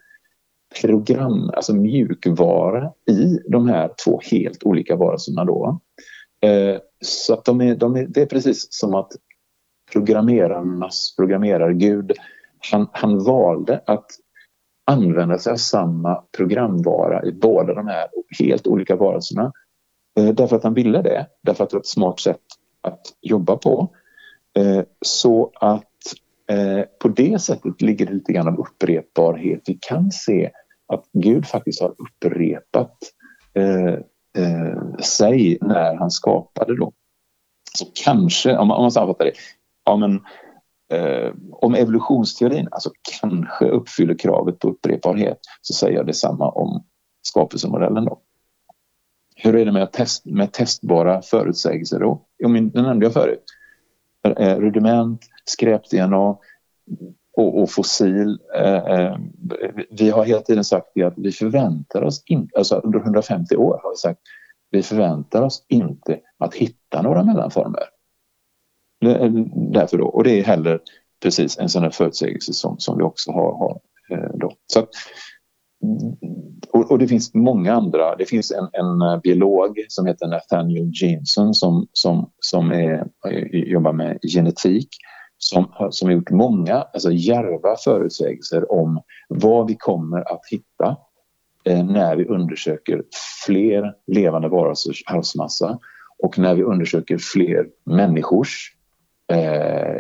program, 0.82 1.52
alltså 1.56 1.74
mjukvara 1.74 2.92
i 3.10 3.40
de 3.48 3.68
här 3.68 3.92
två 4.06 4.20
helt 4.32 4.64
olika 4.64 4.96
varelserna 4.96 5.46
då. 5.46 5.80
Eh, 6.42 6.80
så 7.02 7.34
att 7.34 7.46
de 7.46 7.62
är, 7.62 7.76
de 7.76 7.96
är, 7.96 8.08
det 8.08 8.22
är 8.22 8.26
precis 8.26 8.68
som 8.70 8.96
att 8.96 9.12
programmerarnas 9.92 11.16
programmerargud, 11.16 12.12
han, 12.72 12.88
han 12.92 13.24
valde 13.24 13.84
att 13.86 14.06
använda 14.86 15.38
sig 15.38 15.52
av 15.52 15.58
samma 15.58 16.24
programvara 16.38 17.26
i 17.26 17.32
båda 17.32 17.74
de 17.74 17.88
här 17.88 18.08
helt 18.40 18.68
olika 18.68 18.96
varelserna. 18.96 19.52
Eh, 20.18 20.34
därför 20.34 20.56
att 20.56 20.64
han 20.64 20.74
ville 20.74 21.02
det, 21.02 21.28
därför 21.44 21.64
att 21.64 21.70
det 21.70 21.76
var 21.76 21.82
ett 21.82 21.88
smart 21.88 22.20
sätt 22.20 22.42
att 22.82 23.02
jobba 23.22 23.58
på. 23.58 23.90
Eh, 24.58 24.84
så 25.02 25.52
att 25.56 25.84
eh, 26.50 26.86
på 27.00 27.08
det 27.08 27.42
sättet 27.42 27.82
ligger 27.82 28.06
det 28.06 28.14
lite 28.14 28.34
grann 28.34 28.48
av 28.48 28.60
upprepbarhet. 28.60 29.62
Vi 29.66 29.78
kan 29.82 30.12
se 30.12 30.52
att 30.88 31.06
Gud 31.14 31.48
faktiskt 31.48 31.82
har 31.82 31.96
upprepat 31.98 32.98
sig 35.04 35.58
när 35.62 35.96
han 35.96 36.12
skapade 36.12 36.76
då. 36.76 36.92
Så 37.74 37.86
kanske, 38.04 38.58
om 38.58 38.68
man, 38.68 38.78
om 38.78 38.84
man 38.84 38.92
sammanfattar 38.92 39.26
det, 39.26 39.32
ja, 39.86 39.96
men, 39.96 40.16
eh, 40.94 41.34
om 41.52 41.76
evolutionsteorin 41.76 42.68
alltså 42.72 42.90
kanske 43.22 43.66
uppfyller 43.66 44.18
kravet 44.18 44.60
på 44.60 44.70
upprepbarhet 44.70 45.38
så 45.62 45.74
säger 45.74 45.98
jag 45.98 46.08
detsamma 46.08 46.50
om 46.50 46.84
skapelsemodellen 47.22 48.06
då. 48.06 48.22
Hur 49.40 49.56
är 49.56 49.66
det 49.66 49.72
med, 49.72 49.92
test, 49.92 50.26
med 50.26 50.52
testbara 50.52 51.22
förutsägelser 51.22 52.00
då? 52.00 52.26
Jo, 52.40 52.50
men, 52.50 52.70
det 52.70 52.82
nämnde 52.82 53.06
jag 53.06 53.14
förut. 53.14 53.44
Rudiment, 54.38 55.22
skräp-DNA 55.46 56.38
och, 57.38 57.62
och 57.62 57.72
fossil. 57.72 58.40
Eh, 58.56 58.74
eh, 58.74 59.18
vi 59.90 60.10
har 60.10 60.26
hela 60.26 60.42
tiden 60.42 60.64
sagt 60.64 60.88
det 60.96 61.04
att 61.04 61.14
vi 61.18 61.32
förväntar 61.32 62.02
oss 62.02 62.24
inte, 62.26 62.58
alltså 62.58 62.76
under 62.76 63.00
150 63.00 63.56
år 63.56 63.80
har 63.84 63.92
vi 63.92 63.98
sagt 63.98 64.20
vi 64.70 64.84
förväntar 64.84 65.42
oss 65.42 65.66
inte 65.68 66.20
att 66.38 66.54
hitta 66.54 67.02
några 67.02 67.24
mellanformer. 67.24 67.84
Därför 69.74 69.98
då, 69.98 70.08
och 70.08 70.24
det 70.24 70.40
är 70.40 70.44
heller 70.44 70.80
precis 71.22 71.58
en 71.58 71.70
sån 71.70 71.84
här 71.84 71.90
förutsägelse 71.90 72.54
som, 72.54 72.80
som 72.80 72.98
vi 72.98 73.04
också 73.04 73.32
har. 73.32 73.58
har 73.58 73.80
eh, 74.10 74.32
då. 74.34 74.54
Så 74.66 74.80
att, 74.80 74.90
och, 76.88 76.92
och, 76.92 77.00
det 77.00 77.08
finns 77.08 77.34
många 77.34 77.74
andra. 77.74 78.16
Det 78.16 78.26
finns 78.26 78.52
en, 78.52 78.70
en 78.72 79.02
eh, 79.02 79.20
biolog 79.20 79.86
som 79.88 80.06
heter 80.06 80.28
Nathaniel 80.28 80.92
Jensen 80.94 81.54
som, 81.54 81.88
som, 81.92 82.32
som 82.40 82.72
är, 82.72 83.08
eh, 83.28 83.44
jobbar 83.52 83.94
med 83.94 84.20
genetik 84.34 84.90
som, 85.38 85.72
som 85.90 86.08
har 86.08 86.16
gjort 86.16 86.30
många 86.30 86.76
alltså 86.76 87.12
djärva 87.12 87.76
förutsägelser 87.84 88.72
om 88.72 89.02
vad 89.30 89.68
vi 89.68 89.76
kommer 89.76 90.34
att 90.34 90.42
hitta 90.52 90.98
eh, 91.66 91.86
när 91.86 92.16
vi 92.16 92.26
undersöker 92.26 93.04
fler 93.46 93.94
levande 94.08 94.48
varelsers 94.48 95.04
arvsmassa 95.06 95.80
och 96.24 96.40
när 96.40 96.56
vi 96.56 96.64
undersöker 96.64 97.18
fler 97.18 97.68
människors 97.86 98.74
eh, 99.32 99.98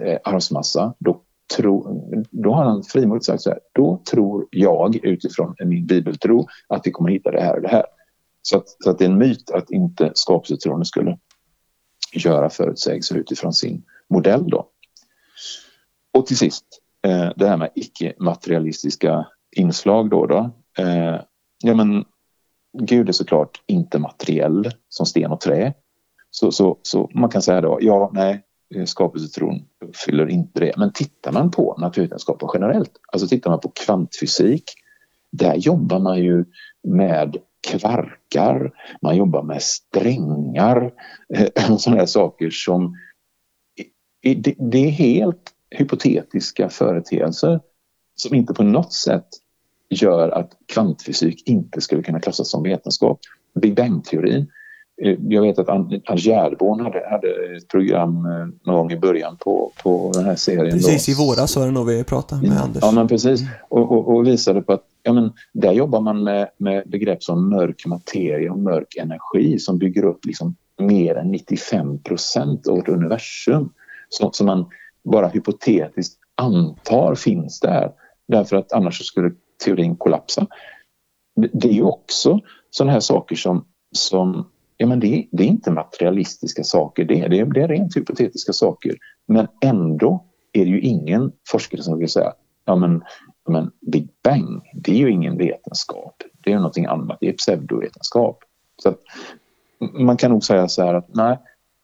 eh 0.00 0.18
arvsmassa. 0.24 0.94
Då, 0.98 1.22
tro, 1.56 2.02
då 2.30 2.52
har 2.52 2.64
han 2.64 2.82
frimodigt 2.82 3.24
sagt 3.24 3.42
så 3.42 3.50
här, 3.50 3.58
då 3.72 4.02
tror 4.10 4.46
jag 4.50 4.96
utifrån 4.96 5.54
min 5.64 5.86
bibeltro 5.86 6.46
att 6.68 6.86
vi 6.86 6.90
kommer 6.90 7.10
hitta 7.10 7.30
det 7.30 7.40
här 7.40 7.56
och 7.56 7.62
det 7.62 7.68
här. 7.68 7.84
Så, 8.42 8.56
att, 8.56 8.68
så 8.84 8.90
att 8.90 8.98
det 8.98 9.04
är 9.04 9.08
en 9.08 9.18
myt 9.18 9.50
att 9.50 9.70
inte 9.70 10.12
skapelsetroende 10.14 10.86
skulle 10.86 11.18
göra 12.12 12.50
förutsägelser 12.50 13.16
utifrån 13.16 13.52
sin 13.52 13.84
modell. 14.08 14.50
Då. 14.50 14.68
Och 16.12 16.26
till 16.26 16.36
sist, 16.36 16.64
eh, 17.06 17.30
det 17.36 17.48
här 17.48 17.56
med 17.56 17.70
icke-materialistiska 17.74 19.26
inslag. 19.56 20.10
Då, 20.10 20.26
då. 20.26 20.50
Eh, 20.78 21.20
ja, 21.62 21.74
men, 21.74 22.04
Gud 22.78 23.08
är 23.08 23.12
såklart 23.12 23.62
inte 23.66 23.98
materiell 23.98 24.70
som 24.88 25.06
sten 25.06 25.32
och 25.32 25.40
trä. 25.40 25.74
Så, 26.30 26.52
så, 26.52 26.78
så 26.82 27.10
man 27.14 27.30
kan 27.30 27.42
säga 27.42 27.60
då, 27.60 27.78
ja, 27.80 28.10
nej, 28.14 28.45
Eh, 28.74 28.84
skapelsetron 28.84 29.62
uppfyller 29.84 30.28
inte 30.28 30.60
det. 30.60 30.72
Men 30.76 30.92
tittar 30.92 31.32
man 31.32 31.50
på 31.50 31.76
naturvetenskapen 31.78 32.48
generellt, 32.54 32.92
alltså 33.12 33.28
tittar 33.28 33.50
man 33.50 33.60
på 33.60 33.72
kvantfysik, 33.74 34.64
där 35.32 35.54
jobbar 35.54 35.98
man 35.98 36.22
ju 36.22 36.44
med 36.82 37.36
kvarkar, 37.68 38.72
man 39.02 39.16
jobbar 39.16 39.42
med 39.42 39.62
strängar, 39.62 40.92
eh, 41.34 41.76
sådana 41.78 42.00
här 42.00 42.06
saker 42.06 42.50
som 42.50 42.96
det 44.58 44.78
är 44.78 44.90
helt 44.90 45.52
hypotetiska 45.70 46.68
företeelser 46.68 47.60
som 48.14 48.34
inte 48.34 48.54
på 48.54 48.62
något 48.62 48.92
sätt 48.92 49.26
gör 49.90 50.28
att 50.28 50.52
kvantfysik 50.66 51.48
inte 51.48 51.80
skulle 51.80 52.02
kunna 52.02 52.20
klassas 52.20 52.50
som 52.50 52.62
vetenskap. 52.62 53.20
Big 53.60 53.74
Bang-teorin 53.74 54.50
jag 55.28 55.42
vet 55.42 55.58
att 55.58 55.68
Anders 55.68 56.24
Gärborn 56.26 56.80
hade, 56.80 57.08
hade 57.10 57.56
ett 57.56 57.68
program 57.68 58.26
eh, 58.26 58.46
någon 58.64 58.76
gång 58.76 58.92
i 58.92 58.96
början 58.96 59.36
på, 59.36 59.72
på 59.82 60.12
den 60.14 60.24
här 60.24 60.36
serien. 60.36 60.70
Precis, 60.70 61.06
då. 61.06 61.12
i 61.12 61.26
våras 61.26 61.56
var 61.56 61.66
det 61.66 61.72
nog 61.72 61.86
vi 61.86 62.04
pratade 62.04 62.42
med 62.42 62.56
ja, 62.56 62.62
Anders. 62.62 62.82
Ja, 62.82 62.90
men 62.90 63.08
precis. 63.08 63.40
Och, 63.68 63.92
och, 63.92 64.14
och, 64.14 64.26
visade 64.26 64.62
på 64.62 64.72
att 64.72 64.84
ja, 65.02 65.12
men, 65.12 65.32
där 65.52 65.72
jobbar 65.72 66.00
man 66.00 66.24
med, 66.24 66.48
med 66.58 66.82
begrepp 66.86 67.22
som 67.22 67.48
mörk 67.50 67.86
materia 67.86 68.52
och 68.52 68.58
mörk 68.58 68.96
energi 68.96 69.58
som 69.58 69.78
bygger 69.78 70.04
upp 70.04 70.24
liksom 70.24 70.56
mer 70.78 71.14
än 71.14 71.30
95 71.30 72.02
procent 72.02 72.66
av 72.68 72.76
vårt 72.76 72.88
universum. 72.88 73.72
Som, 74.08 74.32
som 74.32 74.46
man 74.46 74.66
bara 75.04 75.28
hypotetiskt 75.28 76.18
antar 76.34 77.14
finns 77.14 77.60
där. 77.60 77.90
Därför 78.28 78.56
att 78.56 78.72
annars 78.72 79.06
skulle 79.06 79.30
teorin 79.64 79.96
kollapsa. 79.96 80.46
Det 81.52 81.68
är 81.68 81.72
ju 81.72 81.82
också 81.82 82.40
sådana 82.70 82.92
här 82.92 83.00
saker 83.00 83.36
som, 83.36 83.64
som 83.92 84.46
ja, 84.76 84.86
men 84.86 85.00
det, 85.00 85.26
det, 85.32 85.42
är 85.42 85.48
inte 85.48 85.70
materialistiska 85.70 86.64
saker, 86.64 87.04
det 87.04 87.20
är, 87.20 87.28
det, 87.28 87.44
det 87.44 87.62
är 87.62 87.68
rent 87.68 87.96
hypotetiska 87.96 88.52
saker. 88.52 88.96
Men 89.26 89.46
ändå 89.60 90.24
är 90.52 90.64
det 90.64 90.70
ju 90.70 90.80
ingen 90.80 91.32
forskare 91.48 91.82
som 91.82 91.98
vill 91.98 92.08
säga 92.08 92.32
ja 92.66 92.76
men, 92.76 93.02
men 93.48 93.70
Big 93.80 94.08
Bang, 94.22 94.70
det 94.74 94.92
är 94.92 94.96
ju 94.96 95.10
ingen 95.10 95.38
vetenskap. 95.38 96.22
Det 96.44 96.50
är 96.50 96.52
ju 96.52 96.58
någonting 96.58 96.86
annat, 96.86 97.18
det 97.20 97.28
är 97.28 97.32
pseudovetenskap. 97.32 98.38
Så 98.82 98.88
att, 98.88 99.00
man 99.92 100.16
kan 100.16 100.30
nog 100.30 100.44
säga 100.44 100.68
så 100.68 100.82
här 100.82 100.94
att 100.94 101.14
nej, 101.14 101.38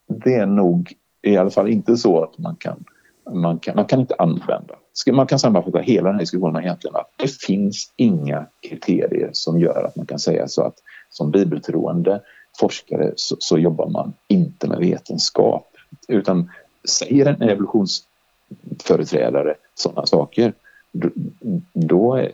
det 0.06 0.34
är 0.34 0.46
nog 0.46 0.92
i 1.22 1.36
alla 1.36 1.50
fall 1.50 1.68
inte 1.68 1.96
så 1.96 2.22
att 2.22 2.38
man 2.38 2.56
kan, 2.56 2.84
man 3.32 3.58
kan, 3.58 3.76
man 3.76 3.84
kan 3.84 4.00
inte 4.00 4.14
använda. 4.18 4.74
Man 5.12 5.26
kan 5.26 5.38
sammanfatta 5.38 5.78
hela 5.78 6.06
den 6.06 6.14
här 6.14 6.20
diskussionen 6.20 6.62
egentligen 6.62 6.96
att 6.96 7.10
det 7.16 7.30
finns 7.30 7.92
inga 7.96 8.46
kriterier 8.68 9.30
som 9.32 9.60
gör 9.60 9.84
att 9.84 9.96
man 9.96 10.06
kan 10.06 10.18
säga 10.18 10.48
så 10.48 10.62
att 10.62 10.74
som 11.10 11.30
bibeltroende 11.30 12.20
forskare 12.58 13.12
så, 13.16 13.36
så, 13.38 13.58
jobbar 13.58 13.88
man 13.88 14.12
inte 14.28 14.68
med 14.68 14.78
vetenskap 14.78 15.68
utan 16.08 16.50
säger 16.84 17.26
en 17.26 17.42
evolutionsföreträdare 17.42 19.54
sådana 19.74 20.06
saker 20.06 20.52
då, 20.92 21.08
då 21.72 22.28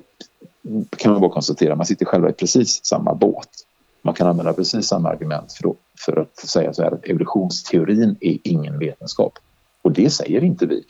kan 0.97 1.13
man 1.13 1.21
bara 1.21 1.33
konstatera 1.33 1.73
att 1.73 1.79
man 1.79 1.87
sitter 1.87 2.07
själva 2.07 2.31
i 2.31 2.33
precis 2.33 2.85
samma 2.85 3.15
båt. 3.15 3.49
Man 4.03 4.15
kan 4.15 4.27
använda 4.27 4.53
precis 4.53 4.87
samma 4.87 5.09
argument 5.09 5.53
för, 5.53 5.75
för 5.99 6.17
att 6.17 6.37
säga 6.37 6.73
så 6.73 6.83
här 6.83 6.91
att 6.91 7.05
evolutionsteorin 7.05 8.17
är 8.21 8.39
ingen 8.45 8.79
vetenskap. 8.79 9.39
Och 9.83 9.93
det 9.93 10.11
säger 10.11 10.45
inte 10.45 10.67
vi. 10.67 10.85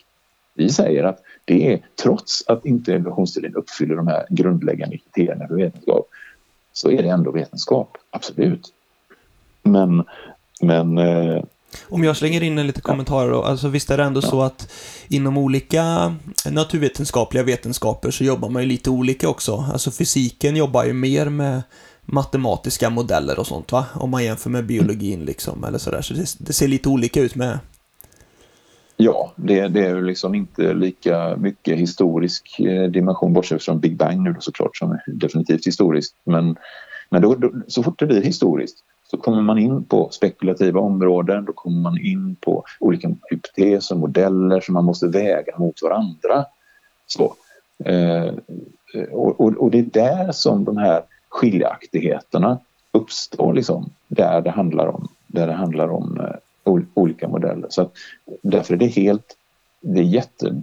Vi 0.54 0.68
säger 0.68 1.04
att 1.04 1.22
det 1.44 1.72
är 1.72 1.80
trots 2.02 2.44
att 2.46 2.66
inte 2.66 2.94
evolutionsteorin 2.94 3.54
uppfyller 3.54 3.96
de 3.96 4.06
här 4.06 4.26
grundläggande 4.30 4.98
kriterierna 4.98 5.48
för 5.48 5.54
vetenskap 5.54 6.08
så 6.72 6.90
är 6.90 7.02
det 7.02 7.08
ändå 7.08 7.30
vetenskap, 7.30 7.96
absolut. 8.10 8.72
Men, 9.70 10.04
men 10.60 10.98
eh, 10.98 11.42
om 11.88 12.04
jag 12.04 12.16
slänger 12.16 12.42
in 12.42 12.58
en 12.58 12.66
liten 12.66 12.82
kommentar 12.82 13.30
då, 13.30 13.42
alltså 13.42 13.68
visst 13.68 13.90
är 13.90 13.96
det 13.96 14.04
ändå 14.04 14.20
ja. 14.24 14.28
så 14.28 14.42
att 14.42 14.72
inom 15.08 15.38
olika 15.38 16.14
naturvetenskapliga 16.50 17.42
vetenskaper 17.42 18.10
så 18.10 18.24
jobbar 18.24 18.48
man 18.48 18.62
ju 18.62 18.68
lite 18.68 18.90
olika 18.90 19.28
också. 19.28 19.64
Alltså 19.72 19.90
fysiken 19.90 20.56
jobbar 20.56 20.84
ju 20.84 20.92
mer 20.92 21.28
med 21.28 21.62
matematiska 22.04 22.90
modeller 22.90 23.38
och 23.38 23.46
sånt 23.46 23.72
va? 23.72 23.86
Om 23.94 24.10
man 24.10 24.24
jämför 24.24 24.50
med 24.50 24.66
biologin 24.66 25.24
liksom 25.24 25.64
eller 25.64 25.78
sådär. 25.78 26.02
Så 26.02 26.14
det, 26.14 26.36
det 26.38 26.52
ser 26.52 26.68
lite 26.68 26.88
olika 26.88 27.20
ut 27.20 27.34
med. 27.34 27.58
Ja, 28.96 29.32
det, 29.36 29.68
det 29.68 29.86
är 29.86 29.96
ju 29.96 30.02
liksom 30.02 30.34
inte 30.34 30.74
lika 30.74 31.36
mycket 31.36 31.78
historisk 31.78 32.60
eh, 32.60 32.90
dimension 32.90 33.32
bortsett 33.32 33.62
från 33.62 33.80
Big 33.80 33.96
Bang 33.96 34.22
nu 34.22 34.32
då 34.32 34.40
såklart 34.40 34.76
som 34.76 34.90
är 34.90 35.02
definitivt 35.06 35.66
historiskt. 35.66 36.14
Men, 36.24 36.56
men 37.10 37.22
då, 37.22 37.34
då, 37.34 37.52
så 37.68 37.82
fort 37.82 37.98
det 37.98 38.06
blir 38.06 38.22
historiskt 38.22 38.76
så 39.10 39.16
kommer 39.16 39.42
man 39.42 39.58
in 39.58 39.84
på 39.84 40.08
spekulativa 40.10 40.80
områden, 40.80 41.44
då 41.44 41.52
kommer 41.52 41.80
man 41.80 41.98
in 41.98 42.36
på 42.40 42.64
olika 42.80 43.10
hypoteser, 43.30 43.96
modeller 43.96 44.60
som 44.60 44.74
man 44.74 44.84
måste 44.84 45.06
väga 45.06 45.58
mot 45.58 45.82
varandra. 45.82 46.44
Så, 47.06 47.34
eh, 47.84 48.34
och, 49.12 49.40
och, 49.40 49.52
och, 49.56 49.70
det 49.70 49.78
är 49.78 49.82
där 49.82 50.32
som 50.32 50.64
de 50.64 50.76
här 50.76 51.02
skiljaktigheterna 51.28 52.58
uppstår, 52.92 53.54
liksom, 53.54 53.90
där 54.08 54.40
det 54.40 54.50
handlar 54.50 54.86
om, 54.86 55.08
där 55.26 55.46
det 55.46 55.52
handlar 55.52 55.88
om 55.88 56.20
eh, 56.20 56.74
olika 56.94 57.28
modeller. 57.28 57.66
Så 57.70 57.82
att, 57.82 57.92
därför 58.42 58.74
är 58.74 58.78
det 58.78 58.86
helt, 58.86 59.36
det 59.80 60.00
är 60.00 60.04
jätte 60.04 60.62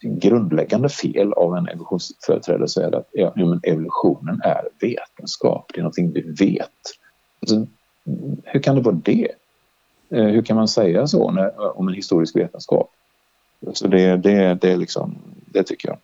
grundläggande 0.00 0.88
fel 0.88 1.32
av 1.32 1.56
en 1.56 1.68
evolutionsföreträdare 1.68 2.68
så 2.68 2.80
är 2.80 2.90
det 2.90 2.98
att 2.98 3.08
ja, 3.12 3.32
men 3.36 3.60
evolutionen 3.62 4.40
är 4.44 4.68
vetenskap, 4.80 5.70
det 5.74 5.80
är 5.80 5.82
någonting 5.82 6.12
vi 6.12 6.20
vet. 6.20 6.70
Alltså, 7.40 7.66
hur 8.44 8.60
kan 8.60 8.74
det 8.74 8.80
vara 8.80 9.00
det? 9.04 9.28
Eh, 10.10 10.24
hur 10.24 10.42
kan 10.42 10.56
man 10.56 10.68
säga 10.68 11.06
så 11.06 11.30
när, 11.30 11.46
eh, 11.46 11.78
om 11.78 11.88
en 11.88 11.94
historisk 11.94 12.36
vetenskap? 12.36 12.90
Så 13.72 13.88
det, 13.88 14.16
det, 14.16 14.54
det, 14.54 14.76
liksom, 14.76 15.18
det 15.46 15.62
tycker 15.62 15.88
jag. 15.88 15.98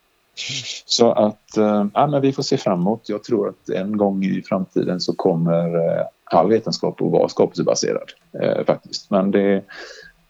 Så 0.87 1.13
att 1.13 1.57
eh, 1.57 1.87
ja, 1.95 2.07
men 2.07 2.23
vi 2.23 2.33
får 2.33 2.43
se 2.43 2.57
framåt. 2.57 3.09
Jag 3.09 3.25
tror 3.25 3.49
att 3.49 3.69
en 3.69 3.97
gång 3.97 4.25
i 4.25 4.43
framtiden 4.43 5.01
så 5.01 5.15
kommer 5.15 5.77
all 6.25 6.49
vetenskap 6.49 7.03
att 7.03 7.11
vara 7.11 7.29
skapelsebaserad 7.29 8.11
eh, 8.43 8.65
faktiskt. 8.65 9.11
Men 9.11 9.31
det, 9.31 9.63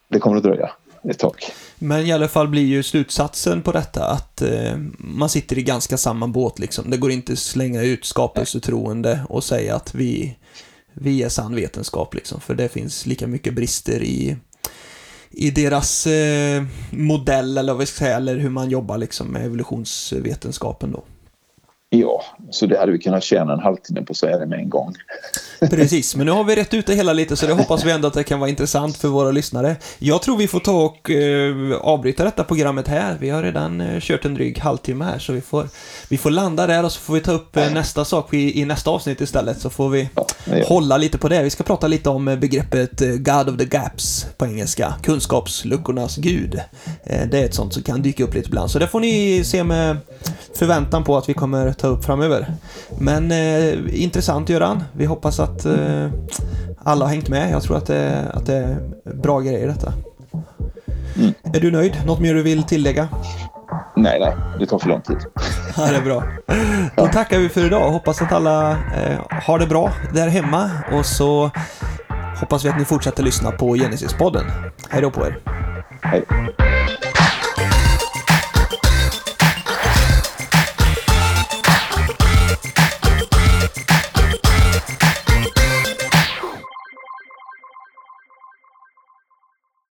det 0.08 0.18
kommer 0.18 0.36
att 0.36 0.42
dröja 0.42 0.70
ett 1.10 1.18
tag. 1.18 1.34
Men 1.78 2.06
i 2.06 2.12
alla 2.12 2.28
fall 2.28 2.48
blir 2.48 2.66
ju 2.66 2.82
slutsatsen 2.82 3.62
på 3.62 3.72
detta 3.72 4.06
att 4.06 4.42
eh, 4.42 4.76
man 4.98 5.28
sitter 5.28 5.58
i 5.58 5.62
ganska 5.62 5.96
samma 5.96 6.28
båt 6.28 6.58
liksom. 6.58 6.90
Det 6.90 6.96
går 6.96 7.10
inte 7.10 7.32
att 7.32 7.38
slänga 7.38 7.82
ut 7.82 8.04
skapelsetroende 8.04 9.20
och 9.28 9.44
säga 9.44 9.76
att 9.76 9.94
vi, 9.94 10.36
vi 10.92 11.22
är 11.22 11.28
sann 11.28 11.54
vetenskap 11.54 12.14
liksom. 12.14 12.40
För 12.40 12.54
det 12.54 12.68
finns 12.68 13.06
lika 13.06 13.26
mycket 13.26 13.54
brister 13.54 14.02
i, 14.02 14.36
i 15.30 15.50
deras 15.50 16.06
eh, 16.06 16.64
modell 16.90 17.58
eller 17.58 17.72
vad 17.72 17.80
vi 17.80 17.86
ska 17.86 17.98
säga, 17.98 18.16
eller 18.16 18.36
hur 18.36 18.50
man 18.50 18.70
jobbar 18.70 18.98
liksom 18.98 19.26
med 19.26 19.44
evolutionsvetenskapen 19.44 20.92
då. 20.92 21.04
Ja, 22.00 22.22
så 22.50 22.66
det 22.66 22.78
hade 22.78 22.92
vi 22.92 22.98
kunnat 22.98 23.24
tjäna 23.24 23.52
en 23.52 23.60
halvtimme 23.60 24.02
på 24.02 24.10
att 24.10 24.16
säga 24.16 24.38
det 24.38 24.46
med 24.46 24.58
en 24.58 24.70
gång. 24.70 24.94
Precis, 25.60 26.16
men 26.16 26.26
nu 26.26 26.32
har 26.32 26.44
vi 26.44 26.56
rätt 26.56 26.74
ut 26.74 26.86
det 26.86 26.94
hela 26.94 27.12
lite 27.12 27.36
så 27.36 27.46
det 27.46 27.52
hoppas 27.62 27.84
vi 27.84 27.90
ändå 27.90 28.08
att 28.08 28.14
det 28.14 28.24
kan 28.24 28.40
vara 28.40 28.50
intressant 28.50 28.96
för 28.96 29.08
våra 29.08 29.30
lyssnare. 29.30 29.76
Jag 29.98 30.22
tror 30.22 30.36
vi 30.36 30.48
får 30.48 30.60
ta 30.60 30.84
och 30.84 31.10
eh, 31.10 31.76
avbryta 31.80 32.24
detta 32.24 32.44
programmet 32.44 32.88
här. 32.88 33.16
Vi 33.20 33.30
har 33.30 33.42
redan 33.42 33.80
eh, 33.80 34.00
kört 34.00 34.24
en 34.24 34.34
dryg 34.34 34.58
halvtimme 34.58 35.04
här 35.04 35.18
så 35.18 35.32
vi 35.32 35.40
får, 35.40 35.68
vi 36.08 36.18
får 36.18 36.30
landa 36.30 36.66
där 36.66 36.84
och 36.84 36.92
så 36.92 37.00
får 37.00 37.14
vi 37.14 37.20
ta 37.20 37.32
upp 37.32 37.56
eh, 37.56 37.72
nästa 37.72 38.04
sak 38.04 38.34
i, 38.34 38.60
i, 38.60 38.64
nästa 38.64 38.90
avsnitt 38.90 39.20
istället 39.20 39.60
så 39.60 39.70
får 39.70 39.88
vi 39.88 40.08
ja, 40.14 40.26
hålla 40.66 40.96
lite 40.96 41.18
på 41.18 41.28
det. 41.28 41.42
Vi 41.42 41.50
ska 41.50 41.64
prata 41.64 41.86
lite 41.86 42.10
om 42.10 42.28
eh, 42.28 42.38
begreppet 42.38 43.02
eh, 43.02 43.08
God 43.08 43.48
of 43.48 43.58
the 43.58 43.64
Gaps 43.64 44.26
på 44.36 44.46
engelska, 44.46 44.94
kunskapsluckornas 45.02 46.16
gud. 46.16 46.60
Eh, 47.04 47.28
det 47.30 47.40
är 47.40 47.44
ett 47.44 47.54
sånt 47.54 47.72
som 47.72 47.82
kan 47.82 48.02
dyka 48.02 48.24
upp 48.24 48.34
lite 48.34 48.48
ibland 48.48 48.70
så 48.70 48.78
det 48.78 48.88
får 48.88 49.00
ni 49.00 49.44
se 49.44 49.64
med 49.64 49.96
förväntan 50.54 51.04
på 51.04 51.16
att 51.16 51.28
vi 51.28 51.34
kommer 51.34 51.72
ta 51.72 51.86
upp 51.86 52.04
framöver. 52.04 52.54
Men 52.98 53.30
eh, 53.30 54.02
intressant 54.02 54.48
Göran. 54.48 54.84
Vi 54.92 55.04
hoppas 55.04 55.40
att 55.40 55.66
eh, 55.66 56.10
alla 56.78 57.04
har 57.04 57.10
hängt 57.10 57.28
med. 57.28 57.50
Jag 57.50 57.62
tror 57.62 57.76
att 57.76 57.86
det, 57.86 58.30
att 58.34 58.46
det 58.46 58.54
är 58.54 58.78
bra 59.14 59.40
grejer 59.40 59.66
detta. 59.66 59.92
Mm. 61.16 61.34
Är 61.54 61.60
du 61.60 61.70
nöjd? 61.70 61.96
Något 62.06 62.20
mer 62.20 62.34
du 62.34 62.42
vill 62.42 62.62
tillägga? 62.62 63.08
Nej, 63.96 64.20
nej, 64.20 64.36
det 64.58 64.66
tar 64.66 64.78
för 64.78 64.88
lång 64.88 65.00
tid. 65.00 65.16
ja, 65.76 65.86
det 65.86 65.96
är 65.96 66.02
bra. 66.02 66.24
Då 66.96 67.06
tackar 67.06 67.38
vi 67.38 67.48
för 67.48 67.64
idag. 67.64 67.90
Hoppas 67.90 68.22
att 68.22 68.32
alla 68.32 68.70
eh, 68.70 69.20
har 69.30 69.58
det 69.58 69.66
bra 69.66 69.92
där 70.12 70.28
hemma 70.28 70.70
och 70.92 71.06
så 71.06 71.50
hoppas 72.40 72.64
vi 72.64 72.68
att 72.68 72.78
ni 72.78 72.84
fortsätter 72.84 73.22
lyssna 73.22 73.50
på 73.50 73.76
Genesis-podden. 73.76 74.44
Hej 74.90 75.02
då 75.02 75.10
på 75.10 75.26
er. 75.26 75.38
Hej. 76.02 76.24